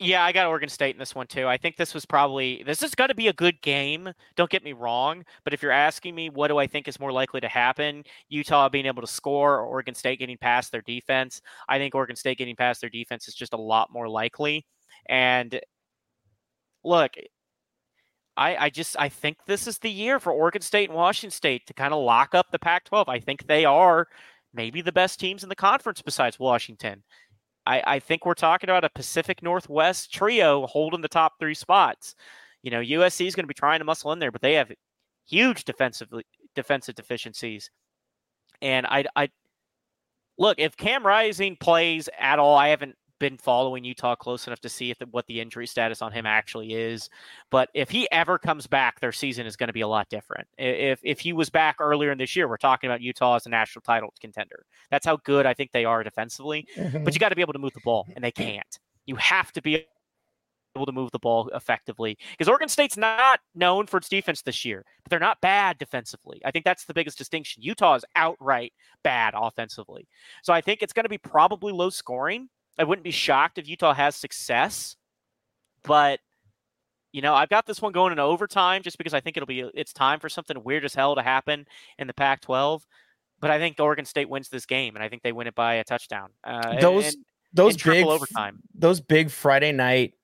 [0.00, 1.48] Yeah, I got Oregon State in this one too.
[1.48, 4.12] I think this was probably this is going to be a good game.
[4.36, 7.10] Don't get me wrong, but if you're asking me what do I think is more
[7.10, 11.40] likely to happen, Utah being able to score or Oregon State getting past their defense,
[11.68, 14.64] I think Oregon State getting past their defense is just a lot more likely.
[15.08, 15.60] And
[16.84, 17.14] look,
[18.38, 21.66] I, I just I think this is the year for Oregon State and Washington State
[21.66, 23.04] to kind of lock up the Pac-12.
[23.08, 24.06] I think they are
[24.54, 27.02] maybe the best teams in the conference besides Washington.
[27.66, 32.14] I, I think we're talking about a Pacific Northwest trio holding the top three spots.
[32.62, 34.72] You know, USC is going to be trying to muscle in there, but they have
[35.28, 36.08] huge defensive
[36.54, 37.70] defensive deficiencies.
[38.62, 39.30] And I, I
[40.38, 42.56] look if Cam Rising plays at all.
[42.56, 46.02] I haven't been following Utah close enough to see if the, what the injury status
[46.02, 47.08] on him actually is.
[47.50, 50.46] But if he ever comes back, their season is going to be a lot different.
[50.56, 53.50] If if he was back earlier in this year, we're talking about Utah as a
[53.50, 54.64] national title contender.
[54.90, 56.66] That's how good I think they are defensively.
[56.76, 57.04] Mm-hmm.
[57.04, 58.78] But you got to be able to move the ball, and they can't.
[59.06, 59.86] You have to be
[60.76, 64.64] able to move the ball effectively because Oregon State's not known for its defense this
[64.64, 66.40] year, but they're not bad defensively.
[66.44, 67.62] I think that's the biggest distinction.
[67.62, 70.06] Utah is outright bad offensively.
[70.42, 72.48] So I think it's going to be probably low scoring.
[72.78, 74.96] I wouldn't be shocked if Utah has success,
[75.84, 76.20] but
[77.12, 79.60] you know, I've got this one going in overtime just because I think it'll be
[79.74, 81.66] it's time for something weird as hell to happen
[81.98, 82.82] in the Pac-12.
[83.40, 85.74] But I think Oregon State wins this game, and I think they win it by
[85.74, 86.30] a touchdown.
[86.44, 90.14] Uh, those and, those and big overtime, those big Friday night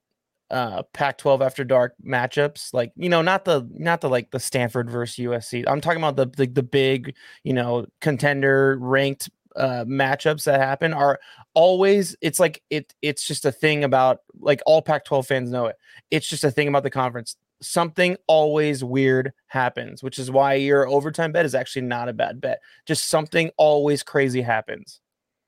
[0.50, 4.90] uh Pac-12 after dark matchups like you know not the not the like the Stanford
[4.90, 10.44] versus USC I'm talking about the the, the big you know contender ranked uh, matchups
[10.44, 11.18] that happen are
[11.54, 15.76] always it's like it it's just a thing about like all Pac-12 fans know it.
[16.10, 17.36] It's just a thing about the conference.
[17.62, 22.40] Something always weird happens, which is why your overtime bet is actually not a bad
[22.40, 22.60] bet.
[22.84, 25.00] Just something always crazy happens.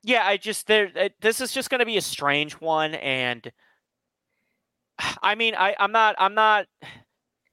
[0.02, 3.50] Yeah, I just there this is just going to be a strange one and
[5.22, 6.16] I mean, I, I'm not.
[6.18, 6.66] I'm not.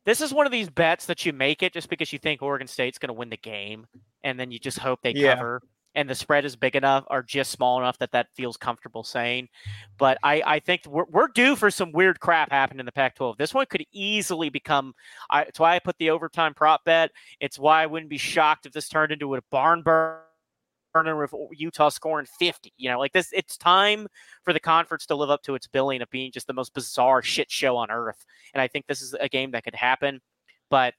[0.05, 2.67] This is one of these bets that you make it just because you think Oregon
[2.67, 3.85] State's going to win the game,
[4.23, 5.35] and then you just hope they yeah.
[5.35, 5.61] cover
[5.95, 9.47] and the spread is big enough or just small enough that that feels comfortable saying.
[9.97, 13.15] But I, I think we're, we're due for some weird crap happening in the Pac
[13.15, 13.37] 12.
[13.37, 14.93] This one could easily become,
[15.29, 17.11] I, it's why I put the overtime prop bet.
[17.39, 20.23] It's why I wouldn't be shocked if this turned into a barn burner
[20.93, 22.73] with Utah scoring 50.
[22.77, 24.07] You know, like this, it's time
[24.43, 27.21] for the conference to live up to its billing of being just the most bizarre
[27.21, 28.25] shit show on earth.
[28.53, 30.21] And I think this is a game that could happen.
[30.69, 30.95] But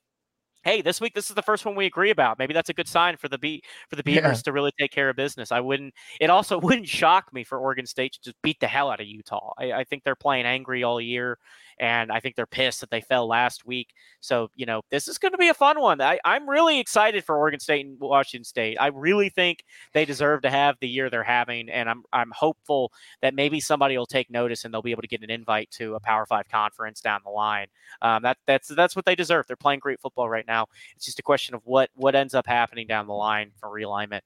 [0.65, 2.39] hey, this week this is the first one we agree about.
[2.39, 4.43] Maybe that's a good sign for the be for the Beavers yeah.
[4.43, 5.53] to really take care of business.
[5.53, 5.95] I wouldn't.
[6.21, 9.07] It also wouldn't shock me for Oregon State to just beat the hell out of
[9.07, 9.53] Utah.
[9.59, 11.39] I, I think they're playing angry all year
[11.79, 13.95] and I think they're pissed that they fell last week.
[14.21, 16.01] So, you know, this is going to be a fun one.
[16.01, 18.77] I, I'm really excited for Oregon State and Washington State.
[18.81, 22.93] I really think they deserve to have the year they're having, and I'm I'm hopeful
[23.23, 25.95] that maybe somebody will take notice and they'll be able to get an invite to
[25.95, 27.67] a Power Five conference down the line.
[28.03, 29.47] Um, that that's that's what they deserve.
[29.47, 30.67] They're playing great football right now.
[30.97, 34.23] It's just a question of what what ends up happening down the line for realignment.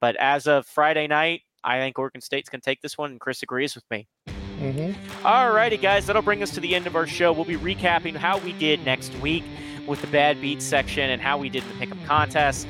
[0.00, 3.20] But as of Friday night, I think Oregon State's going to take this one, and
[3.20, 4.08] Chris agrees with me.
[4.62, 5.26] Mm-hmm.
[5.26, 7.32] All righty, guys, that'll bring us to the end of our show.
[7.32, 9.44] We'll be recapping how we did next week
[9.86, 12.66] with the bad beats section and how we did the pickup contest.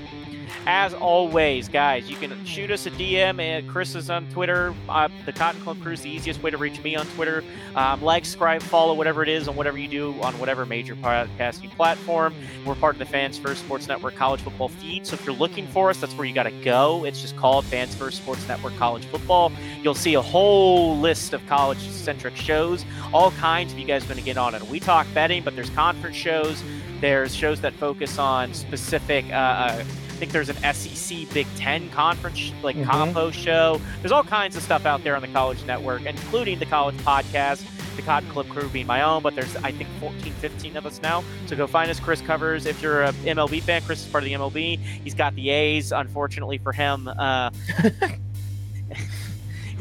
[0.66, 3.40] As always, guys, you can shoot us a DM.
[3.40, 4.74] And Chris is on Twitter.
[4.88, 7.42] Uh, the Cotton Club Crew is the easiest way to reach me on Twitter.
[7.74, 11.70] Um, like, subscribe, follow, whatever it is on whatever you do on whatever major podcasting
[11.72, 12.34] platform.
[12.64, 15.06] We're part of the Fans First Sports Network College Football feed.
[15.06, 17.04] So if you're looking for us, that's where you got to go.
[17.04, 19.52] It's just called Fans First Sports Network College Football.
[19.82, 24.18] You'll see a whole list of college centric shows, all kinds of you guys going
[24.18, 24.62] to get on it.
[24.68, 26.62] We talk betting, but there's conference shows.
[27.00, 29.84] There's shows that focus on specific uh, uh
[30.22, 32.88] think there's an SEC Big Ten conference like mm-hmm.
[32.88, 33.80] combo show.
[34.02, 37.66] There's all kinds of stuff out there on the College Network, including the College Podcast,
[37.96, 39.24] the Cotton Club crew being my own.
[39.24, 41.24] But there's I think 14, 15 of us now.
[41.46, 41.98] So go find us.
[41.98, 42.66] Chris covers.
[42.66, 44.78] If you're a MLB fan, Chris is part of the MLB.
[44.78, 45.90] He's got the A's.
[45.90, 47.08] Unfortunately for him.
[47.08, 47.50] Uh,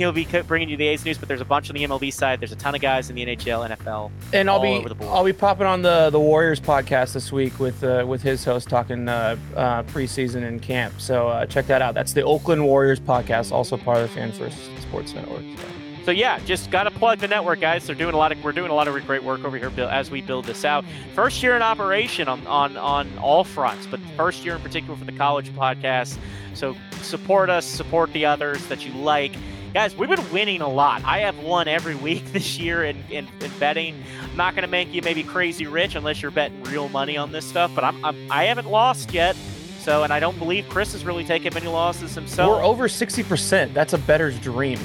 [0.01, 2.39] he'll be bringing you the A's news, but there's a bunch on the MLB side.
[2.39, 5.67] There's a ton of guys in the NHL, NFL, and I'll be I'll be popping
[5.67, 9.83] on the the Warriors podcast this week with uh, with his host talking uh, uh,
[9.83, 10.99] preseason and camp.
[10.99, 11.93] So uh, check that out.
[11.93, 15.43] That's the Oakland Warriors podcast, also part of the Fan First Sports Network.
[16.03, 16.09] So.
[16.09, 17.85] Yeah, just got to plug the network, guys.
[17.85, 20.09] They're doing a lot of we're doing a lot of great work over here as
[20.09, 20.83] we build this out.
[21.13, 25.05] First year in operation on on on all fronts, but first year in particular for
[25.05, 26.17] the college podcast.
[26.55, 29.33] So support us, support the others that you like
[29.73, 31.03] guys, we've been winning a lot.
[31.05, 34.03] I have won every week this year in, in, in betting.
[34.21, 37.31] I'm not going to make you maybe crazy rich unless you're betting real money on
[37.31, 39.35] this stuff, but I'm, I'm I haven't lost yet.
[39.79, 42.55] So, and I don't believe Chris has really taken many losses himself.
[42.55, 43.73] We're over 60%.
[43.73, 44.77] That's a bettor's dream.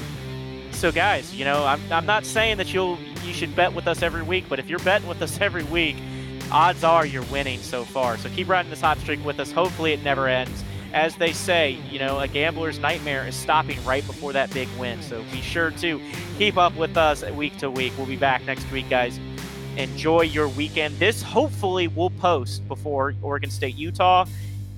[0.71, 4.01] So, guys, you know, I'm, I'm not saying that you'll you should bet with us
[4.01, 5.97] every week, but if you're betting with us every week,
[6.51, 8.17] odds are you're winning so far.
[8.17, 9.51] So keep riding this hot streak with us.
[9.51, 10.63] Hopefully, it never ends
[10.93, 15.01] as they say, you know, a gambler's nightmare is stopping right before that big win.
[15.01, 16.01] So be sure to
[16.37, 17.93] keep up with us week to week.
[17.97, 19.19] We'll be back next week, guys.
[19.75, 20.97] Enjoy your weekend.
[20.97, 24.25] This hopefully will post before Oregon State, Utah.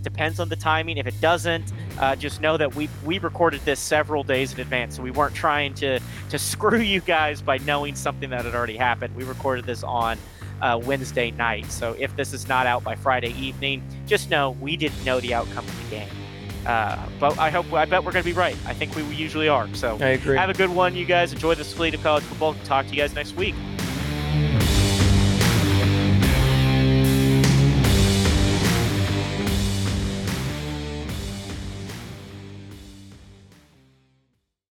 [0.02, 0.98] Depends on the timing.
[0.98, 4.96] If it doesn't, uh, just know that we we recorded this several days in advance,
[4.96, 6.00] so we weren't trying to
[6.30, 9.16] to screw you guys by knowing something that had already happened.
[9.16, 10.18] We recorded this on
[10.62, 11.72] uh, Wednesday night.
[11.72, 15.34] So if this is not out by Friday evening, just know we didn't know the
[15.34, 16.10] outcome of the game.
[16.66, 18.56] Uh, but I hope, I bet we're going to be right.
[18.66, 19.74] I think we usually are.
[19.74, 20.38] So I agree.
[20.38, 21.32] Have a good one, you guys.
[21.34, 22.54] Enjoy the slate of college football.
[22.66, 23.56] Talk to you guys next week.